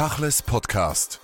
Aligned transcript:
Tachles 0.00 0.40
Podcast. 0.42 1.20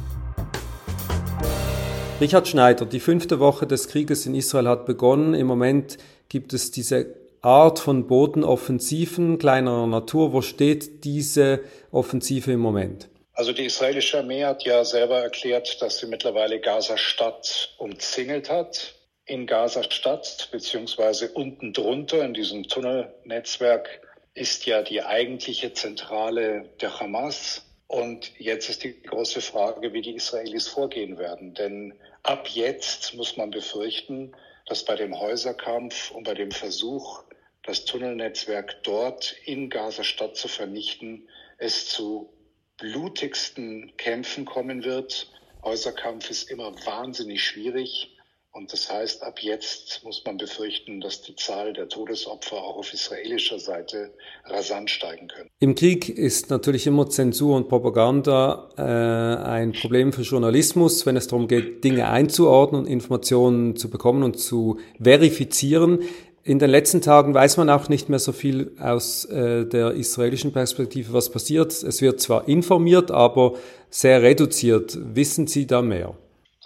Richard 2.21 2.47
Schneider, 2.47 2.85
die 2.85 3.01
fünfte 3.01 3.41
Woche 3.41 3.67
des 3.67 3.89
Krieges 3.89 4.27
in 4.27 4.35
Israel 4.35 4.69
hat 4.69 4.85
begonnen. 4.85 5.33
Im 5.33 5.47
Moment 5.47 5.97
gibt 6.29 6.53
es 6.53 6.73
diese 6.73 7.07
Art 7.41 7.79
von 7.79 8.07
Bodenoffensiven 8.07 9.39
kleinerer 9.39 9.87
Natur. 9.87 10.35
Wo 10.35 10.43
steht 10.43 11.05
diese 11.05 11.61
Offensive 11.91 12.53
im 12.53 12.61
Moment? 12.61 13.09
Also 13.33 13.55
die 13.55 13.65
israelische 13.65 14.19
Armee 14.19 14.45
hat 14.45 14.63
ja 14.65 14.85
selber 14.85 15.21
erklärt, 15.21 15.81
dass 15.81 16.01
sie 16.01 16.07
mittlerweile 16.07 16.61
Gaza-Stadt 16.61 17.77
umzingelt 17.79 18.51
hat. 18.51 18.95
In 19.25 19.47
Gaza-Stadt 19.47 20.51
beziehungsweise 20.53 21.31
unten 21.31 21.73
drunter 21.73 22.23
in 22.23 22.35
diesem 22.35 22.65
Tunnelnetzwerk 22.65 24.03
ist 24.35 24.67
ja 24.67 24.83
die 24.83 25.03
eigentliche 25.03 25.73
Zentrale 25.73 26.69
der 26.83 27.01
Hamas. 27.01 27.63
Und 27.89 28.33
jetzt 28.39 28.69
ist 28.69 28.83
die 28.83 29.01
große 29.01 29.41
Frage, 29.41 29.93
wie 29.93 30.03
die 30.03 30.17
Israelis 30.17 30.67
vorgehen 30.67 31.19
werden. 31.19 31.55
Denn 31.55 31.95
ab 32.23 32.49
jetzt 32.49 33.15
muss 33.15 33.37
man 33.37 33.51
befürchten, 33.51 34.35
dass 34.67 34.85
bei 34.85 34.97
dem 34.97 35.19
Häuserkampf 35.19 36.11
und 36.11 36.25
bei 36.25 36.35
dem 36.35 36.51
Versuch, 36.51 37.23
das 37.63 37.85
Tunnelnetzwerk 37.85 38.83
dort 38.85 39.37
in 39.45 39.71
Gaza-Stadt 39.71 40.37
zu 40.37 40.49
vernichten, 40.49 41.29
es 41.59 41.89
zu 41.89 42.33
blutigsten 42.77 43.97
Kämpfen 43.97 44.45
kommen 44.45 44.85
wird. 44.85 45.31
Häuserkampf 45.63 46.31
ist 46.31 46.51
immer 46.51 46.73
wahnsinnig 46.85 47.43
schwierig. 47.43 48.16
Und 48.57 48.73
das 48.73 48.91
heißt, 48.91 49.23
ab 49.23 49.41
jetzt 49.43 50.01
muss 50.03 50.23
man 50.25 50.39
befürchten, 50.39 51.03
dass 51.03 51.21
die 51.21 51.37
Zahl 51.37 51.75
der 51.75 51.91
Todesopfer 51.91 52.57
auch 52.57 52.79
auf 52.79 52.91
israelischer 52.91 53.59
Seite 53.59 54.15
rasant 54.47 54.89
steigen 54.89 55.29
können. 55.29 55.51
Im 55.61 55.75
Krieg 55.75 56.09
ist 56.09 56.49
natürlich 56.49 56.87
immer 56.87 57.11
Zensur 57.11 57.55
und 57.55 57.69
Propaganda 57.69 58.71
äh, 58.79 59.47
ein 59.47 59.73
Problem 59.73 60.11
für 60.15 60.23
Journalismus, 60.23 61.05
wenn 61.05 61.19
es 61.19 61.27
darum 61.27 61.49
geht, 61.49 61.85
Dinge 61.85 62.09
einzuordnen, 62.09 62.87
Informationen 62.87 63.77
zu 63.77 63.91
bekommen 63.91 64.23
und 64.23 64.39
zu 64.39 64.81
verifizieren. 64.99 66.05
In 66.43 66.59
den 66.59 66.71
letzten 66.71 67.03
Tagen 67.03 67.35
weiß 67.35 67.59
man 67.59 67.69
auch 67.69 67.91
nicht 67.91 68.09
mehr 68.09 68.21
so 68.21 68.33
viel 68.33 68.73
aus 68.81 69.27
äh, 69.27 69.67
der 69.67 69.91
israelischen 69.91 70.55
Perspektive, 70.55 71.13
was 71.13 71.29
passiert. 71.29 71.73
Es 71.83 72.01
wird 72.01 72.23
zwar 72.23 72.49
informiert, 72.49 73.11
aber 73.11 73.53
sehr 73.91 74.23
reduziert. 74.23 74.97
Wissen 75.15 75.47
Sie 75.47 75.67
da 75.67 75.83
mehr? 75.83 76.17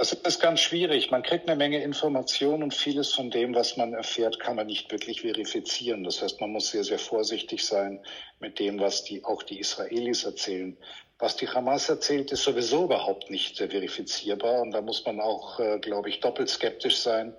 Das 0.01 0.15
ist 0.15 0.41
ganz 0.41 0.61
schwierig. 0.61 1.11
Man 1.11 1.23
kriegt 1.23 1.47
eine 1.47 1.59
Menge 1.59 1.83
Informationen 1.83 2.63
und 2.63 2.73
vieles 2.73 3.13
von 3.13 3.31
dem, 3.31 3.55
was 3.55 3.77
man 3.77 3.93
erfährt, 3.93 4.41
kann 4.41 4.57
man 4.57 4.67
nicht 4.67 4.91
wirklich 4.91 5.21
verifizieren. 5.21 6.05
Das 6.05 6.23
heißt, 6.23 6.41
man 6.41 6.53
muss 6.53 6.71
sehr, 6.71 6.85
sehr 6.85 6.99
vorsichtig 6.99 7.67
sein 7.67 8.01
mit 8.39 8.59
dem, 8.59 8.81
was 8.81 9.05
die, 9.05 9.23
auch 9.25 9.43
die 9.43 9.61
Israelis 9.61 10.25
erzählen. 10.25 10.75
Was 11.19 11.37
die 11.37 11.49
Hamas 11.49 11.91
erzählt, 11.91 12.33
ist 12.33 12.45
sowieso 12.45 12.85
überhaupt 12.85 13.29
nicht 13.29 13.59
verifizierbar. 13.59 14.63
Und 14.63 14.71
da 14.71 14.81
muss 14.81 15.05
man 15.05 15.21
auch, 15.21 15.61
äh, 15.61 15.79
glaube 15.81 16.09
ich, 16.09 16.21
doppelt 16.21 16.49
skeptisch 16.49 16.97
sein, 16.97 17.35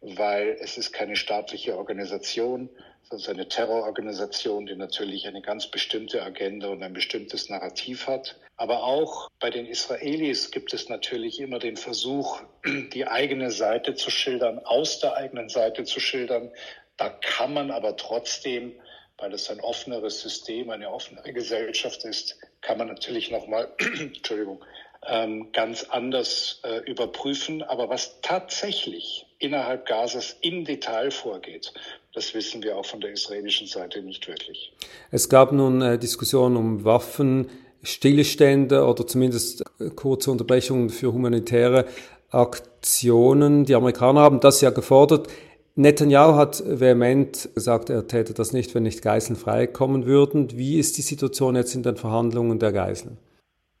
weil 0.00 0.56
es 0.60 0.78
ist 0.78 0.92
keine 0.92 1.16
staatliche 1.16 1.76
Organisation 1.76 2.70
das 3.10 3.22
ist 3.22 3.28
eine 3.28 3.48
Terrororganisation, 3.48 4.66
die 4.66 4.76
natürlich 4.76 5.26
eine 5.26 5.42
ganz 5.42 5.66
bestimmte 5.66 6.22
Agenda 6.22 6.68
und 6.68 6.82
ein 6.82 6.92
bestimmtes 6.92 7.48
Narrativ 7.48 8.06
hat. 8.06 8.36
Aber 8.56 8.84
auch 8.84 9.30
bei 9.40 9.50
den 9.50 9.66
Israelis 9.66 10.50
gibt 10.50 10.72
es 10.72 10.88
natürlich 10.88 11.40
immer 11.40 11.58
den 11.58 11.76
Versuch, 11.76 12.40
die 12.64 13.06
eigene 13.06 13.50
Seite 13.50 13.94
zu 13.94 14.10
schildern, 14.10 14.58
aus 14.60 15.00
der 15.00 15.16
eigenen 15.16 15.48
Seite 15.48 15.84
zu 15.84 16.00
schildern. 16.00 16.50
Da 16.96 17.08
kann 17.08 17.52
man 17.52 17.70
aber 17.70 17.96
trotzdem, 17.96 18.72
weil 19.18 19.32
es 19.34 19.50
ein 19.50 19.60
offeneres 19.60 20.20
System, 20.20 20.70
eine 20.70 20.90
offenere 20.90 21.32
Gesellschaft 21.32 22.04
ist, 22.04 22.38
kann 22.60 22.78
man 22.78 22.88
natürlich 22.88 23.30
nochmal, 23.30 23.72
Entschuldigung, 23.78 24.64
ähm, 25.06 25.52
ganz 25.52 25.84
anders 25.84 26.60
äh, 26.64 26.78
überprüfen. 26.78 27.62
Aber 27.62 27.88
was 27.88 28.20
tatsächlich 28.22 29.26
innerhalb 29.38 29.86
Gazas 29.86 30.36
im 30.40 30.64
Detail 30.64 31.10
vorgeht, 31.10 31.72
das 32.14 32.32
wissen 32.32 32.62
wir 32.62 32.76
auch 32.76 32.86
von 32.86 33.00
der 33.00 33.12
israelischen 33.12 33.66
Seite 33.66 34.02
nicht 34.02 34.26
wirklich. 34.28 34.72
Es 35.10 35.28
gab 35.28 35.52
nun 35.52 35.82
äh, 35.82 35.98
Diskussionen 35.98 36.56
um 36.56 36.84
Waffen, 36.84 37.48
Stillstände 37.82 38.84
oder 38.84 39.06
zumindest 39.06 39.64
äh, 39.80 39.90
kurze 39.90 40.30
Unterbrechungen 40.30 40.90
für 40.90 41.12
humanitäre 41.12 41.86
Aktionen. 42.30 43.64
Die 43.64 43.74
Amerikaner 43.74 44.20
haben 44.20 44.40
das 44.40 44.60
ja 44.60 44.70
gefordert. 44.70 45.28
Netanyahu 45.76 46.36
hat 46.36 46.62
vehement 46.64 47.48
gesagt, 47.54 47.90
er 47.90 48.06
täte 48.06 48.32
das 48.32 48.52
nicht, 48.52 48.74
wenn 48.76 48.84
nicht 48.84 49.02
Geiseln 49.02 49.34
freikommen 49.34 50.06
würden. 50.06 50.56
Wie 50.56 50.78
ist 50.78 50.96
die 50.96 51.02
Situation 51.02 51.56
jetzt 51.56 51.74
in 51.74 51.82
den 51.82 51.96
Verhandlungen 51.96 52.60
der 52.60 52.70
Geiseln? 52.70 53.18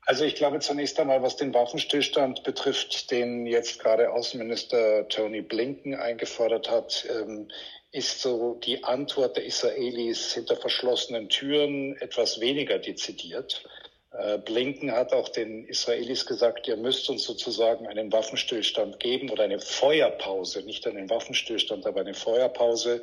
Also 0.06 0.24
ich 0.24 0.34
glaube 0.34 0.60
zunächst 0.60 1.00
einmal, 1.00 1.22
was 1.22 1.36
den 1.36 1.54
Waffenstillstand 1.54 2.42
betrifft, 2.42 3.10
den 3.10 3.46
jetzt 3.46 3.80
gerade 3.80 4.12
Außenminister 4.12 5.08
Tony 5.08 5.40
Blinken 5.40 5.94
eingefordert 5.94 6.70
hat, 6.70 7.06
ähm, 7.10 7.48
ist 7.90 8.20
so 8.20 8.54
die 8.54 8.84
Antwort 8.84 9.36
der 9.36 9.44
Israelis 9.44 10.34
hinter 10.34 10.56
verschlossenen 10.56 11.28
Türen 11.28 11.96
etwas 12.00 12.40
weniger 12.40 12.78
dezidiert. 12.78 13.64
Äh, 14.10 14.38
Blinken 14.38 14.92
hat 14.92 15.12
auch 15.14 15.28
den 15.28 15.64
Israelis 15.66 16.26
gesagt, 16.26 16.68
ihr 16.68 16.76
müsst 16.76 17.08
uns 17.08 17.24
sozusagen 17.24 17.86
einen 17.86 18.12
Waffenstillstand 18.12 19.00
geben 19.00 19.30
oder 19.30 19.44
eine 19.44 19.58
Feuerpause, 19.58 20.62
nicht 20.64 20.86
einen 20.86 21.08
Waffenstillstand, 21.08 21.86
aber 21.86 22.00
eine 22.00 22.14
Feuerpause. 22.14 23.02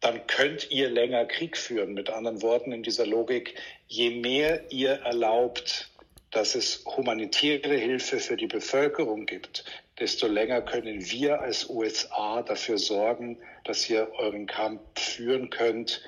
Dann 0.00 0.26
könnt 0.26 0.70
ihr 0.70 0.90
länger 0.90 1.24
Krieg 1.24 1.56
führen. 1.56 1.94
Mit 1.94 2.10
anderen 2.10 2.42
Worten, 2.42 2.72
in 2.72 2.82
dieser 2.82 3.06
Logik, 3.06 3.54
je 3.86 4.10
mehr 4.10 4.70
ihr 4.72 4.94
erlaubt, 5.04 5.91
dass 6.32 6.54
es 6.54 6.84
humanitäre 6.86 7.76
Hilfe 7.76 8.18
für 8.18 8.36
die 8.36 8.46
Bevölkerung 8.46 9.26
gibt, 9.26 9.64
desto 10.00 10.26
länger 10.26 10.62
können 10.62 11.10
wir 11.10 11.40
als 11.40 11.68
USA 11.68 12.42
dafür 12.42 12.78
sorgen, 12.78 13.38
dass 13.64 13.88
ihr 13.88 14.08
euren 14.18 14.46
Kampf 14.46 14.80
führen 14.98 15.50
könnt, 15.50 16.02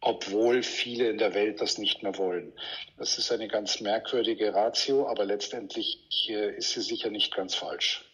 obwohl 0.00 0.62
viele 0.62 1.10
in 1.10 1.18
der 1.18 1.34
Welt 1.34 1.60
das 1.60 1.78
nicht 1.78 2.02
mehr 2.02 2.16
wollen. 2.18 2.52
Das 2.98 3.18
ist 3.18 3.32
eine 3.32 3.48
ganz 3.48 3.80
merkwürdige 3.80 4.54
Ratio, 4.54 5.08
aber 5.08 5.24
letztendlich 5.24 5.98
ist 6.28 6.70
sie 6.70 6.80
sicher 6.80 7.10
nicht 7.10 7.34
ganz 7.34 7.54
falsch. 7.54 8.04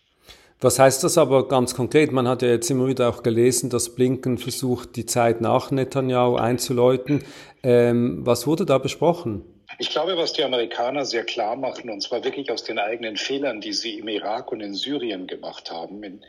Was 0.62 0.78
heißt 0.78 1.04
das 1.04 1.16
aber 1.16 1.48
ganz 1.48 1.74
konkret? 1.74 2.12
Man 2.12 2.28
hat 2.28 2.42
ja 2.42 2.48
jetzt 2.48 2.70
immer 2.70 2.86
wieder 2.86 3.08
auch 3.08 3.22
gelesen, 3.22 3.70
dass 3.70 3.94
Blinken 3.94 4.36
versucht, 4.36 4.94
die 4.96 5.06
Zeit 5.06 5.40
nach 5.40 5.70
Netanyahu 5.70 6.36
einzuläuten. 6.36 7.24
Ähm, 7.62 8.26
was 8.26 8.46
wurde 8.46 8.66
da 8.66 8.76
besprochen? 8.76 9.42
Ich 9.80 9.88
glaube, 9.88 10.18
was 10.18 10.34
die 10.34 10.44
Amerikaner 10.44 11.06
sehr 11.06 11.24
klar 11.24 11.56
machen, 11.56 11.88
und 11.88 12.02
zwar 12.02 12.22
wirklich 12.22 12.50
aus 12.50 12.64
den 12.64 12.78
eigenen 12.78 13.16
Fehlern, 13.16 13.62
die 13.62 13.72
sie 13.72 13.98
im 13.98 14.08
Irak 14.08 14.52
und 14.52 14.60
in 14.60 14.74
Syrien 14.74 15.26
gemacht 15.26 15.70
haben, 15.70 16.02
in, 16.02 16.22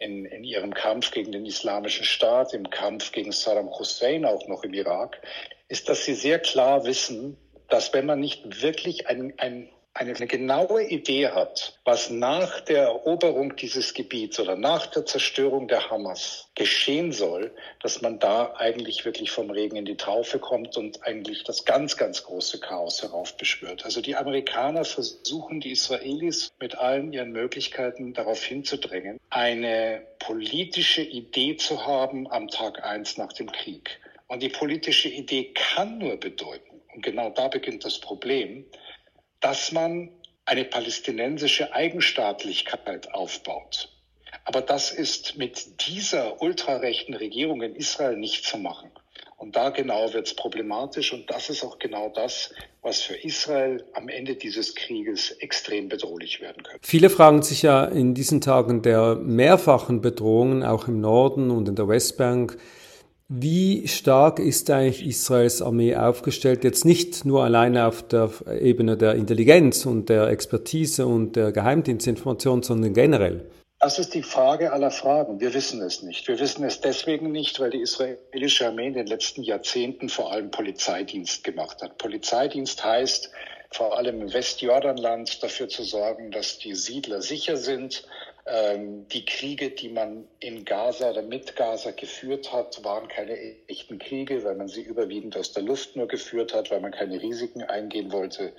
in, 0.00 0.24
in 0.24 0.42
ihrem 0.42 0.74
Kampf 0.74 1.12
gegen 1.12 1.30
den 1.30 1.46
Islamischen 1.46 2.04
Staat, 2.04 2.52
im 2.52 2.68
Kampf 2.68 3.12
gegen 3.12 3.30
Saddam 3.30 3.70
Hussein 3.70 4.24
auch 4.24 4.48
noch 4.48 4.64
im 4.64 4.74
Irak, 4.74 5.22
ist, 5.68 5.88
dass 5.88 6.04
sie 6.04 6.14
sehr 6.14 6.40
klar 6.40 6.84
wissen, 6.84 7.36
dass 7.68 7.94
wenn 7.94 8.06
man 8.06 8.18
nicht 8.18 8.60
wirklich 8.60 9.06
ein, 9.06 9.34
ein 9.38 9.68
eine, 9.96 10.26
genaue 10.26 10.84
Idee 10.84 11.28
hat, 11.28 11.78
was 11.84 12.10
nach 12.10 12.60
der 12.60 12.82
Eroberung 12.84 13.56
dieses 13.56 13.94
Gebiets 13.94 14.38
oder 14.38 14.54
nach 14.54 14.86
der 14.86 15.06
Zerstörung 15.06 15.68
der 15.68 15.90
Hamas 15.90 16.48
geschehen 16.54 17.12
soll, 17.12 17.54
dass 17.82 18.02
man 18.02 18.18
da 18.18 18.54
eigentlich 18.56 19.04
wirklich 19.04 19.30
vom 19.30 19.50
Regen 19.50 19.76
in 19.76 19.86
die 19.86 19.96
Traufe 19.96 20.38
kommt 20.38 20.76
und 20.76 21.02
eigentlich 21.04 21.44
das 21.44 21.64
ganz, 21.64 21.96
ganz 21.96 22.24
große 22.24 22.60
Chaos 22.60 23.02
heraufbeschwört. 23.02 23.84
Also 23.84 24.00
die 24.00 24.16
Amerikaner 24.16 24.84
versuchen 24.84 25.60
die 25.60 25.72
Israelis 25.72 26.52
mit 26.60 26.76
allen 26.76 27.12
ihren 27.12 27.32
Möglichkeiten 27.32 28.12
darauf 28.12 28.42
hinzudrängen, 28.42 29.18
eine 29.30 30.06
politische 30.18 31.02
Idee 31.02 31.56
zu 31.56 31.86
haben 31.86 32.30
am 32.30 32.48
Tag 32.48 32.84
eins 32.84 33.16
nach 33.16 33.32
dem 33.32 33.50
Krieg. 33.50 33.98
Und 34.28 34.42
die 34.42 34.48
politische 34.48 35.08
Idee 35.08 35.52
kann 35.54 35.98
nur 35.98 36.16
bedeuten, 36.16 36.82
und 36.94 37.02
genau 37.02 37.30
da 37.30 37.48
beginnt 37.48 37.84
das 37.84 37.98
Problem, 37.98 38.64
dass 39.40 39.72
man 39.72 40.10
eine 40.44 40.64
palästinensische 40.64 41.74
Eigenstaatlichkeit 41.74 43.12
aufbaut. 43.12 43.88
Aber 44.44 44.60
das 44.60 44.92
ist 44.92 45.36
mit 45.36 45.86
dieser 45.88 46.40
ultrarechten 46.40 47.14
Regierung 47.14 47.62
in 47.62 47.74
Israel 47.74 48.16
nicht 48.16 48.44
zu 48.44 48.58
machen. 48.58 48.90
Und 49.38 49.54
da 49.54 49.68
genau 49.68 50.12
wird 50.14 50.28
es 50.28 50.34
problematisch. 50.34 51.12
Und 51.12 51.30
das 51.30 51.50
ist 51.50 51.62
auch 51.62 51.78
genau 51.78 52.10
das, 52.14 52.54
was 52.80 53.02
für 53.02 53.14
Israel 53.14 53.84
am 53.92 54.08
Ende 54.08 54.34
dieses 54.34 54.74
Krieges 54.74 55.30
extrem 55.32 55.88
bedrohlich 55.88 56.40
werden 56.40 56.62
könnte. 56.62 56.80
Viele 56.82 57.10
fragen 57.10 57.42
sich 57.42 57.62
ja 57.62 57.84
in 57.84 58.14
diesen 58.14 58.40
Tagen 58.40 58.80
der 58.80 59.16
mehrfachen 59.16 60.00
Bedrohungen, 60.00 60.62
auch 60.62 60.88
im 60.88 61.00
Norden 61.00 61.50
und 61.50 61.68
in 61.68 61.74
der 61.74 61.86
Westbank, 61.86 62.56
wie 63.28 63.88
stark 63.88 64.38
ist 64.38 64.70
eigentlich 64.70 65.04
Israels 65.04 65.60
Armee 65.60 65.96
aufgestellt? 65.96 66.62
Jetzt 66.62 66.84
nicht 66.84 67.24
nur 67.24 67.42
alleine 67.42 67.86
auf 67.86 68.06
der 68.06 68.30
Ebene 68.60 68.96
der 68.96 69.14
Intelligenz 69.14 69.84
und 69.84 70.08
der 70.08 70.28
Expertise 70.28 71.06
und 71.06 71.34
der 71.34 71.50
Geheimdienstinformation, 71.50 72.62
sondern 72.62 72.94
generell. 72.94 73.50
Das 73.80 73.98
ist 73.98 74.14
die 74.14 74.22
Frage 74.22 74.72
aller 74.72 74.90
Fragen. 74.90 75.40
Wir 75.40 75.52
wissen 75.54 75.82
es 75.82 76.02
nicht. 76.02 76.26
Wir 76.28 76.38
wissen 76.38 76.64
es 76.64 76.80
deswegen 76.80 77.30
nicht, 77.30 77.60
weil 77.60 77.70
die 77.70 77.80
israelische 77.80 78.66
Armee 78.66 78.86
in 78.86 78.94
den 78.94 79.06
letzten 79.06 79.42
Jahrzehnten 79.42 80.08
vor 80.08 80.32
allem 80.32 80.50
Polizeidienst 80.50 81.44
gemacht 81.44 81.82
hat. 81.82 81.98
Polizeidienst 81.98 82.84
heißt, 82.84 83.30
vor 83.70 83.98
allem 83.98 84.22
im 84.22 84.32
Westjordanland 84.32 85.42
dafür 85.42 85.68
zu 85.68 85.82
sorgen, 85.82 86.30
dass 86.30 86.58
die 86.58 86.74
Siedler 86.74 87.20
sicher 87.20 87.56
sind. 87.56 88.04
Ähm, 88.46 89.08
die 89.08 89.24
Kriege, 89.24 89.70
die 89.70 89.88
man 89.88 90.28
in 90.38 90.64
Gaza 90.64 91.10
oder 91.10 91.22
mit 91.22 91.56
Gaza 91.56 91.90
geführt 91.90 92.52
hat, 92.52 92.82
waren 92.84 93.08
keine 93.08 93.36
echten 93.66 93.98
Kriege, 93.98 94.44
weil 94.44 94.54
man 94.54 94.68
sie 94.68 94.82
überwiegend 94.82 95.36
aus 95.36 95.52
der 95.52 95.64
Luft 95.64 95.96
nur 95.96 96.06
geführt 96.06 96.54
hat, 96.54 96.70
weil 96.70 96.80
man 96.80 96.92
keine 96.92 97.20
Risiken 97.20 97.62
eingehen 97.62 98.12
wollte. 98.12 98.52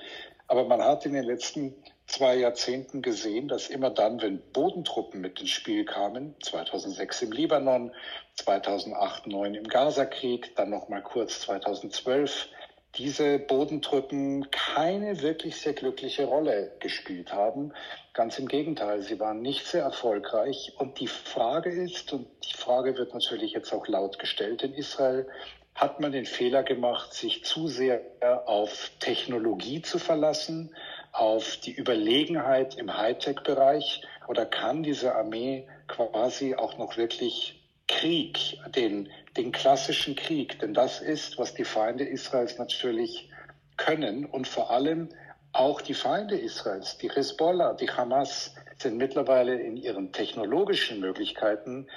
Aber 0.47 0.65
man 0.65 0.83
hat 0.83 1.05
in 1.05 1.13
den 1.13 1.23
letzten 1.23 1.73
zwei 2.05 2.35
Jahrzehnten 2.35 3.01
gesehen, 3.01 3.47
dass 3.47 3.69
immer 3.69 3.89
dann, 3.89 4.21
wenn 4.21 4.41
Bodentruppen 4.53 5.21
mit 5.21 5.39
ins 5.41 5.49
Spiel 5.49 5.85
kamen, 5.85 6.35
2006 6.41 7.23
im 7.23 7.31
Libanon, 7.31 7.93
2008, 8.35 9.23
2009 9.23 9.53
im 9.55 9.67
Gazakrieg, 9.67 10.55
dann 10.55 10.69
noch 10.69 10.87
mal 10.87 11.01
kurz 11.01 11.41
2012, 11.41 12.47
diese 12.97 13.37
Bodentruppen 13.39 14.49
keine 14.51 15.21
wirklich 15.21 15.57
sehr 15.57 15.73
glückliche 15.73 16.25
Rolle 16.25 16.71
gespielt 16.79 17.31
haben. 17.31 17.73
Ganz 18.13 18.39
im 18.39 18.47
Gegenteil, 18.47 19.01
sie 19.01 19.19
waren 19.19 19.41
nicht 19.41 19.65
sehr 19.65 19.83
erfolgreich. 19.83 20.73
Und 20.77 20.99
die 20.99 21.07
Frage 21.07 21.69
ist, 21.69 22.13
und 22.13 22.27
die 22.43 22.57
Frage 22.57 22.97
wird 22.97 23.13
natürlich 23.13 23.51
jetzt 23.51 23.71
auch 23.71 23.87
laut 23.87 24.17
gestellt 24.17 24.63
in 24.63 24.73
Israel, 24.73 25.27
hat 25.75 25.99
man 25.99 26.11
den 26.11 26.25
Fehler 26.25 26.63
gemacht, 26.63 27.13
sich 27.13 27.45
zu 27.45 27.67
sehr 27.67 28.01
auf 28.47 28.89
Technologie 28.99 29.83
zu 29.83 29.99
verlassen, 29.99 30.75
auf 31.11 31.57
die 31.57 31.71
Überlegenheit 31.71 32.75
im 32.75 32.97
Hightech-Bereich? 32.97 34.01
Oder 34.27 34.47
kann 34.47 34.81
diese 34.81 35.13
Armee 35.13 35.67
quasi 35.87 36.55
auch 36.55 36.79
noch 36.79 36.97
wirklich 36.97 37.56
Krieg, 37.97 38.57
den, 38.75 39.09
den 39.35 39.51
klassischen 39.51 40.15
Krieg, 40.15 40.59
denn 40.59 40.73
das 40.73 41.01
ist, 41.01 41.37
was 41.37 41.53
die 41.53 41.63
Feinde 41.63 42.03
Israels 42.03 42.57
natürlich 42.57 43.29
können 43.75 44.25
und 44.25 44.47
vor 44.47 44.69
allem 44.69 45.09
auch 45.51 45.81
die 45.81 45.95
Feinde 45.95 46.37
Israels, 46.37 46.97
die 46.99 47.09
Hezbollah, 47.09 47.73
die 47.73 47.89
Hamas, 47.89 48.53
sind 48.77 48.97
mittlerweile 48.97 49.59
in 49.59 49.77
ihren 49.77 50.11
technologischen 50.11 50.99
Möglichkeiten 50.99 51.87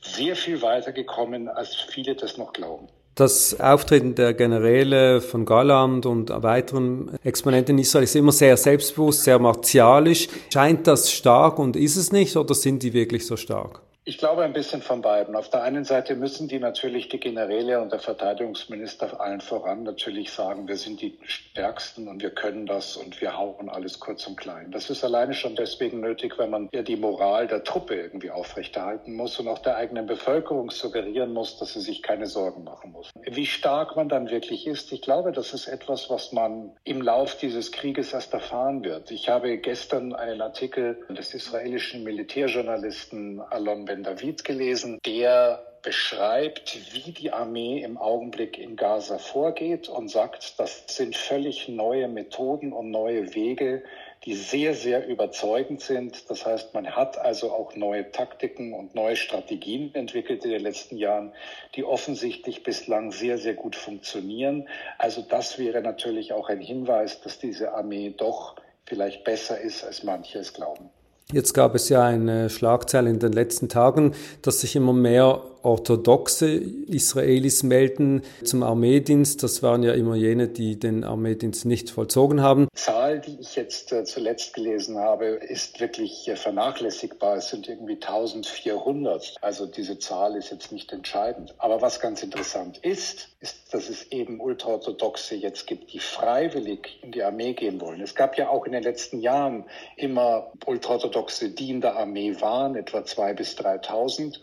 sehr 0.00 0.36
viel 0.36 0.62
weiter 0.62 0.92
gekommen, 0.92 1.48
als 1.48 1.74
viele 1.74 2.14
das 2.14 2.38
noch 2.38 2.52
glauben. 2.52 2.86
Das 3.16 3.58
Auftreten 3.58 4.14
der 4.14 4.34
Generäle 4.34 5.20
von 5.20 5.44
Galland 5.44 6.06
und 6.06 6.30
weiteren 6.30 7.18
Exponenten 7.24 7.78
Israel 7.78 8.04
ist 8.04 8.14
immer 8.14 8.32
sehr 8.32 8.56
selbstbewusst, 8.56 9.24
sehr 9.24 9.40
martialisch. 9.40 10.28
Scheint 10.52 10.86
das 10.86 11.10
stark 11.10 11.58
und 11.58 11.74
ist 11.74 11.96
es 11.96 12.12
nicht 12.12 12.36
oder 12.36 12.54
sind 12.54 12.82
die 12.84 12.92
wirklich 12.92 13.26
so 13.26 13.36
stark? 13.36 13.82
Ich 14.04 14.18
glaube 14.18 14.42
ein 14.42 14.52
bisschen 14.52 14.82
von 14.82 15.00
beiden. 15.00 15.36
Auf 15.36 15.48
der 15.48 15.62
einen 15.62 15.84
Seite 15.84 16.16
müssen 16.16 16.48
die 16.48 16.58
natürlich 16.58 17.08
die 17.08 17.20
Generäle 17.20 17.80
und 17.80 17.92
der 17.92 18.00
Verteidigungsminister 18.00 19.20
allen 19.20 19.40
voran 19.40 19.84
natürlich 19.84 20.32
sagen, 20.32 20.66
wir 20.66 20.76
sind 20.76 21.00
die 21.00 21.20
Stärksten 21.22 22.08
und 22.08 22.20
wir 22.20 22.30
können 22.30 22.66
das 22.66 22.96
und 22.96 23.20
wir 23.20 23.38
hauen 23.38 23.68
alles 23.68 24.00
kurz 24.00 24.26
und 24.26 24.36
klein. 24.36 24.72
Das 24.72 24.90
ist 24.90 25.04
alleine 25.04 25.34
schon 25.34 25.54
deswegen 25.54 26.00
nötig, 26.00 26.36
wenn 26.36 26.50
man 26.50 26.68
ja 26.72 26.82
die 26.82 26.96
Moral 26.96 27.46
der 27.46 27.62
Truppe 27.62 27.94
irgendwie 27.94 28.32
aufrechterhalten 28.32 29.14
muss 29.14 29.38
und 29.38 29.46
auch 29.46 29.60
der 29.60 29.76
eigenen 29.76 30.06
Bevölkerung 30.06 30.72
suggerieren 30.72 31.32
muss, 31.32 31.58
dass 31.58 31.74
sie 31.74 31.80
sich 31.80 32.02
keine 32.02 32.26
Sorgen 32.26 32.64
machen 32.64 32.90
muss. 32.90 33.08
Wie 33.24 33.46
stark 33.46 33.94
man 33.94 34.08
dann 34.08 34.30
wirklich 34.30 34.66
ist, 34.66 34.90
ich 34.90 35.02
glaube, 35.02 35.30
das 35.30 35.54
ist 35.54 35.68
etwas, 35.68 36.10
was 36.10 36.32
man 36.32 36.72
im 36.82 37.02
Lauf 37.02 37.36
dieses 37.36 37.70
Krieges 37.70 38.12
erst 38.12 38.34
erfahren 38.34 38.82
wird. 38.82 39.12
Ich 39.12 39.28
habe 39.28 39.56
gestern 39.58 40.12
einen 40.12 40.40
Artikel 40.40 41.06
des 41.08 41.34
israelischen 41.34 42.02
Militärjournalisten 42.02 43.40
Alon 43.40 43.86
Ben 43.92 44.04
David 44.04 44.42
gelesen, 44.44 44.98
der 45.04 45.66
beschreibt, 45.82 46.94
wie 46.94 47.12
die 47.12 47.30
Armee 47.30 47.82
im 47.82 47.98
Augenblick 47.98 48.56
in 48.56 48.74
Gaza 48.74 49.18
vorgeht 49.18 49.90
und 49.90 50.08
sagt, 50.08 50.58
das 50.58 50.84
sind 50.86 51.14
völlig 51.14 51.68
neue 51.68 52.08
Methoden 52.08 52.72
und 52.72 52.90
neue 52.90 53.34
Wege, 53.34 53.84
die 54.24 54.32
sehr, 54.32 54.72
sehr 54.72 55.06
überzeugend 55.06 55.82
sind. 55.82 56.30
Das 56.30 56.46
heißt, 56.46 56.72
man 56.72 56.96
hat 56.96 57.18
also 57.18 57.52
auch 57.52 57.76
neue 57.76 58.10
Taktiken 58.10 58.72
und 58.72 58.94
neue 58.94 59.16
Strategien 59.16 59.94
entwickelt 59.94 60.42
in 60.46 60.52
den 60.52 60.62
letzten 60.62 60.96
Jahren, 60.96 61.34
die 61.74 61.84
offensichtlich 61.84 62.62
bislang 62.62 63.12
sehr, 63.12 63.36
sehr 63.36 63.52
gut 63.52 63.76
funktionieren. 63.76 64.70
Also 64.96 65.20
das 65.20 65.58
wäre 65.58 65.82
natürlich 65.82 66.32
auch 66.32 66.48
ein 66.48 66.60
Hinweis, 66.60 67.20
dass 67.20 67.38
diese 67.38 67.74
Armee 67.74 68.14
doch 68.16 68.56
vielleicht 68.86 69.22
besser 69.22 69.60
ist, 69.60 69.84
als 69.84 70.02
manche 70.02 70.38
es 70.38 70.54
glauben. 70.54 70.88
Jetzt 71.32 71.54
gab 71.54 71.74
es 71.74 71.88
ja 71.88 72.04
eine 72.04 72.50
Schlagzeile 72.50 73.08
in 73.08 73.18
den 73.18 73.32
letzten 73.32 73.68
Tagen, 73.68 74.12
dass 74.42 74.60
sich 74.60 74.76
immer 74.76 74.92
mehr 74.92 75.40
orthodoxe 75.62 76.48
Israelis 76.48 77.62
melden 77.62 78.22
zum 78.44 78.62
Armeedienst. 78.62 79.42
Das 79.42 79.62
waren 79.62 79.82
ja 79.82 79.92
immer 79.92 80.16
jene, 80.16 80.48
die 80.48 80.78
den 80.78 81.04
Armeedienst 81.04 81.64
nicht 81.64 81.90
vollzogen 81.90 82.42
haben. 82.42 82.68
Die 82.72 82.78
Zahl, 82.78 83.20
die 83.20 83.38
ich 83.40 83.56
jetzt 83.56 83.92
äh, 83.92 84.04
zuletzt 84.04 84.54
gelesen 84.54 84.98
habe, 84.98 85.26
ist 85.26 85.80
wirklich 85.80 86.28
äh, 86.28 86.36
vernachlässigbar. 86.36 87.36
Es 87.36 87.50
sind 87.50 87.68
irgendwie 87.68 87.94
1400. 87.94 89.36
Also 89.40 89.66
diese 89.66 89.98
Zahl 89.98 90.36
ist 90.36 90.50
jetzt 90.50 90.72
nicht 90.72 90.92
entscheidend. 90.92 91.54
Aber 91.58 91.80
was 91.80 92.00
ganz 92.00 92.22
interessant 92.22 92.78
ist, 92.78 93.28
ist, 93.40 93.74
dass 93.74 93.88
es 93.88 94.10
eben 94.12 94.40
Ultraorthodoxe 94.40 95.34
jetzt 95.34 95.66
gibt, 95.66 95.92
die 95.92 95.98
freiwillig 95.98 96.98
in 97.02 97.12
die 97.12 97.22
Armee 97.22 97.54
gehen 97.54 97.80
wollen. 97.80 98.00
Es 98.00 98.14
gab 98.14 98.38
ja 98.38 98.48
auch 98.48 98.64
in 98.66 98.72
den 98.72 98.82
letzten 98.82 99.20
Jahren 99.20 99.64
immer 99.96 100.52
Ultraorthodoxe, 100.66 101.50
die 101.50 101.70
in 101.70 101.80
der 101.80 101.96
Armee 101.96 102.40
waren, 102.40 102.76
etwa 102.76 102.98
2.000 102.98 103.34
bis 103.34 103.56
3.000. 103.56 104.38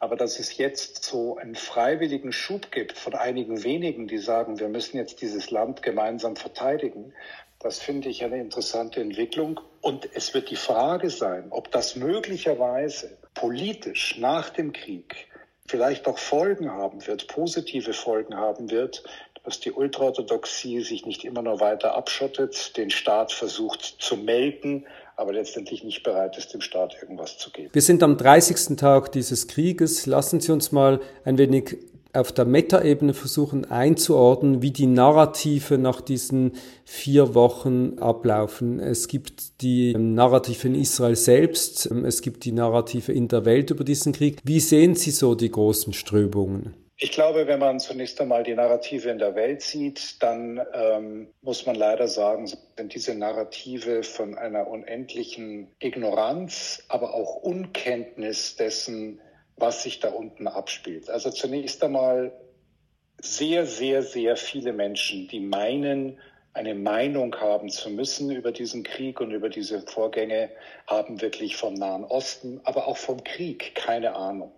Aber 0.00 0.16
dass 0.16 0.38
es 0.38 0.56
jetzt 0.56 1.04
so 1.04 1.36
einen 1.36 1.54
freiwilligen 1.54 2.32
Schub 2.32 2.70
gibt 2.72 2.96
von 2.96 3.14
einigen 3.14 3.62
wenigen, 3.62 4.08
die 4.08 4.18
sagen, 4.18 4.58
wir 4.58 4.68
müssen 4.68 4.96
jetzt 4.96 5.20
dieses 5.20 5.50
Land 5.50 5.82
gemeinsam 5.82 6.36
verteidigen, 6.36 7.12
das 7.58 7.78
finde 7.78 8.08
ich 8.08 8.24
eine 8.24 8.40
interessante 8.40 9.02
Entwicklung. 9.02 9.60
Und 9.82 10.08
es 10.14 10.32
wird 10.32 10.50
die 10.50 10.56
Frage 10.56 11.10
sein, 11.10 11.48
ob 11.50 11.70
das 11.70 11.96
möglicherweise 11.96 13.18
politisch 13.34 14.16
nach 14.18 14.48
dem 14.48 14.72
Krieg 14.72 15.28
vielleicht 15.66 16.08
auch 16.08 16.18
Folgen 16.18 16.72
haben 16.72 17.06
wird, 17.06 17.28
positive 17.28 17.92
Folgen 17.92 18.36
haben 18.36 18.70
wird, 18.70 19.04
dass 19.44 19.60
die 19.60 19.72
Ultraorthodoxie 19.72 20.80
sich 20.80 21.04
nicht 21.04 21.24
immer 21.24 21.42
nur 21.42 21.60
weiter 21.60 21.94
abschottet, 21.94 22.76
den 22.78 22.90
Staat 22.90 23.32
versucht 23.32 23.82
zu 23.82 24.16
melken, 24.16 24.86
aber 25.20 25.34
letztendlich 25.34 25.84
nicht 25.84 26.02
bereit 26.02 26.38
ist, 26.38 26.54
dem 26.54 26.62
Staat 26.62 26.96
irgendwas 27.00 27.36
zu 27.36 27.50
geben. 27.50 27.68
Wir 27.72 27.82
sind 27.82 28.02
am 28.02 28.16
30. 28.16 28.76
Tag 28.76 29.12
dieses 29.12 29.46
Krieges. 29.48 30.06
Lassen 30.06 30.40
Sie 30.40 30.50
uns 30.50 30.72
mal 30.72 31.00
ein 31.24 31.36
wenig 31.36 31.76
auf 32.12 32.32
der 32.32 32.44
Metaebene 32.44 33.14
versuchen 33.14 33.70
einzuordnen, 33.70 34.62
wie 34.62 34.72
die 34.72 34.86
Narrative 34.86 35.78
nach 35.78 36.00
diesen 36.00 36.52
vier 36.84 37.34
Wochen 37.34 37.98
ablaufen. 38.00 38.80
Es 38.80 39.06
gibt 39.06 39.60
die 39.60 39.94
Narrative 39.94 40.66
in 40.66 40.74
Israel 40.74 41.14
selbst, 41.14 41.86
es 41.86 42.22
gibt 42.22 42.44
die 42.44 42.52
Narrative 42.52 43.12
in 43.12 43.28
der 43.28 43.44
Welt 43.44 43.70
über 43.70 43.84
diesen 43.84 44.12
Krieg. 44.12 44.38
Wie 44.42 44.58
sehen 44.58 44.96
Sie 44.96 45.12
so 45.12 45.34
die 45.34 45.50
großen 45.50 45.92
Strömungen? 45.92 46.74
Ich 47.02 47.12
glaube, 47.12 47.46
wenn 47.46 47.60
man 47.60 47.80
zunächst 47.80 48.20
einmal 48.20 48.42
die 48.42 48.54
Narrative 48.54 49.08
in 49.08 49.18
der 49.18 49.34
Welt 49.34 49.62
sieht, 49.62 50.22
dann 50.22 50.60
ähm, 50.74 51.28
muss 51.40 51.64
man 51.64 51.74
leider 51.74 52.06
sagen, 52.08 52.46
sind 52.46 52.94
diese 52.94 53.14
Narrative 53.14 54.02
von 54.02 54.36
einer 54.36 54.66
unendlichen 54.66 55.68
Ignoranz, 55.78 56.84
aber 56.88 57.14
auch 57.14 57.36
Unkenntnis 57.36 58.56
dessen, 58.56 59.18
was 59.56 59.82
sich 59.82 60.00
da 60.00 60.10
unten 60.10 60.46
abspielt. 60.46 61.08
Also 61.08 61.30
zunächst 61.30 61.82
einmal 61.82 62.38
sehr, 63.18 63.64
sehr, 63.64 64.02
sehr 64.02 64.36
viele 64.36 64.74
Menschen, 64.74 65.26
die 65.26 65.40
meinen, 65.40 66.18
eine 66.52 66.74
Meinung 66.74 67.34
haben 67.36 67.70
zu 67.70 67.88
müssen 67.88 68.30
über 68.30 68.52
diesen 68.52 68.82
Krieg 68.82 69.22
und 69.22 69.30
über 69.30 69.48
diese 69.48 69.80
Vorgänge, 69.80 70.50
haben 70.86 71.22
wirklich 71.22 71.56
vom 71.56 71.72
Nahen 71.72 72.04
Osten, 72.04 72.60
aber 72.64 72.88
auch 72.88 72.98
vom 72.98 73.24
Krieg 73.24 73.74
keine 73.74 74.14
Ahnung. 74.14 74.52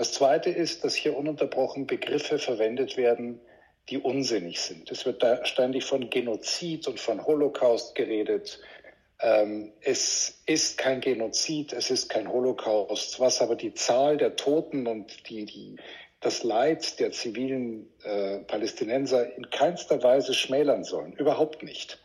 Das 0.00 0.12
Zweite 0.12 0.48
ist, 0.48 0.82
dass 0.82 0.94
hier 0.94 1.14
ununterbrochen 1.14 1.86
Begriffe 1.86 2.38
verwendet 2.38 2.96
werden, 2.96 3.38
die 3.90 3.98
unsinnig 3.98 4.58
sind. 4.58 4.90
Es 4.90 5.04
wird 5.04 5.22
da 5.22 5.44
ständig 5.44 5.84
von 5.84 6.08
Genozid 6.08 6.88
und 6.88 6.98
von 6.98 7.26
Holocaust 7.26 7.94
geredet. 7.94 8.62
Ähm, 9.20 9.74
es 9.82 10.40
ist 10.46 10.78
kein 10.78 11.02
Genozid, 11.02 11.74
es 11.74 11.90
ist 11.90 12.08
kein 12.08 12.32
Holocaust, 12.32 13.20
was 13.20 13.42
aber 13.42 13.56
die 13.56 13.74
Zahl 13.74 14.16
der 14.16 14.36
Toten 14.36 14.86
und 14.86 15.28
die, 15.28 15.44
die, 15.44 15.76
das 16.20 16.44
Leid 16.44 16.98
der 16.98 17.12
zivilen 17.12 17.92
äh, 18.02 18.38
Palästinenser 18.38 19.36
in 19.36 19.50
keinster 19.50 20.02
Weise 20.02 20.32
schmälern 20.32 20.82
sollen. 20.82 21.12
Überhaupt 21.12 21.62
nicht. 21.62 21.98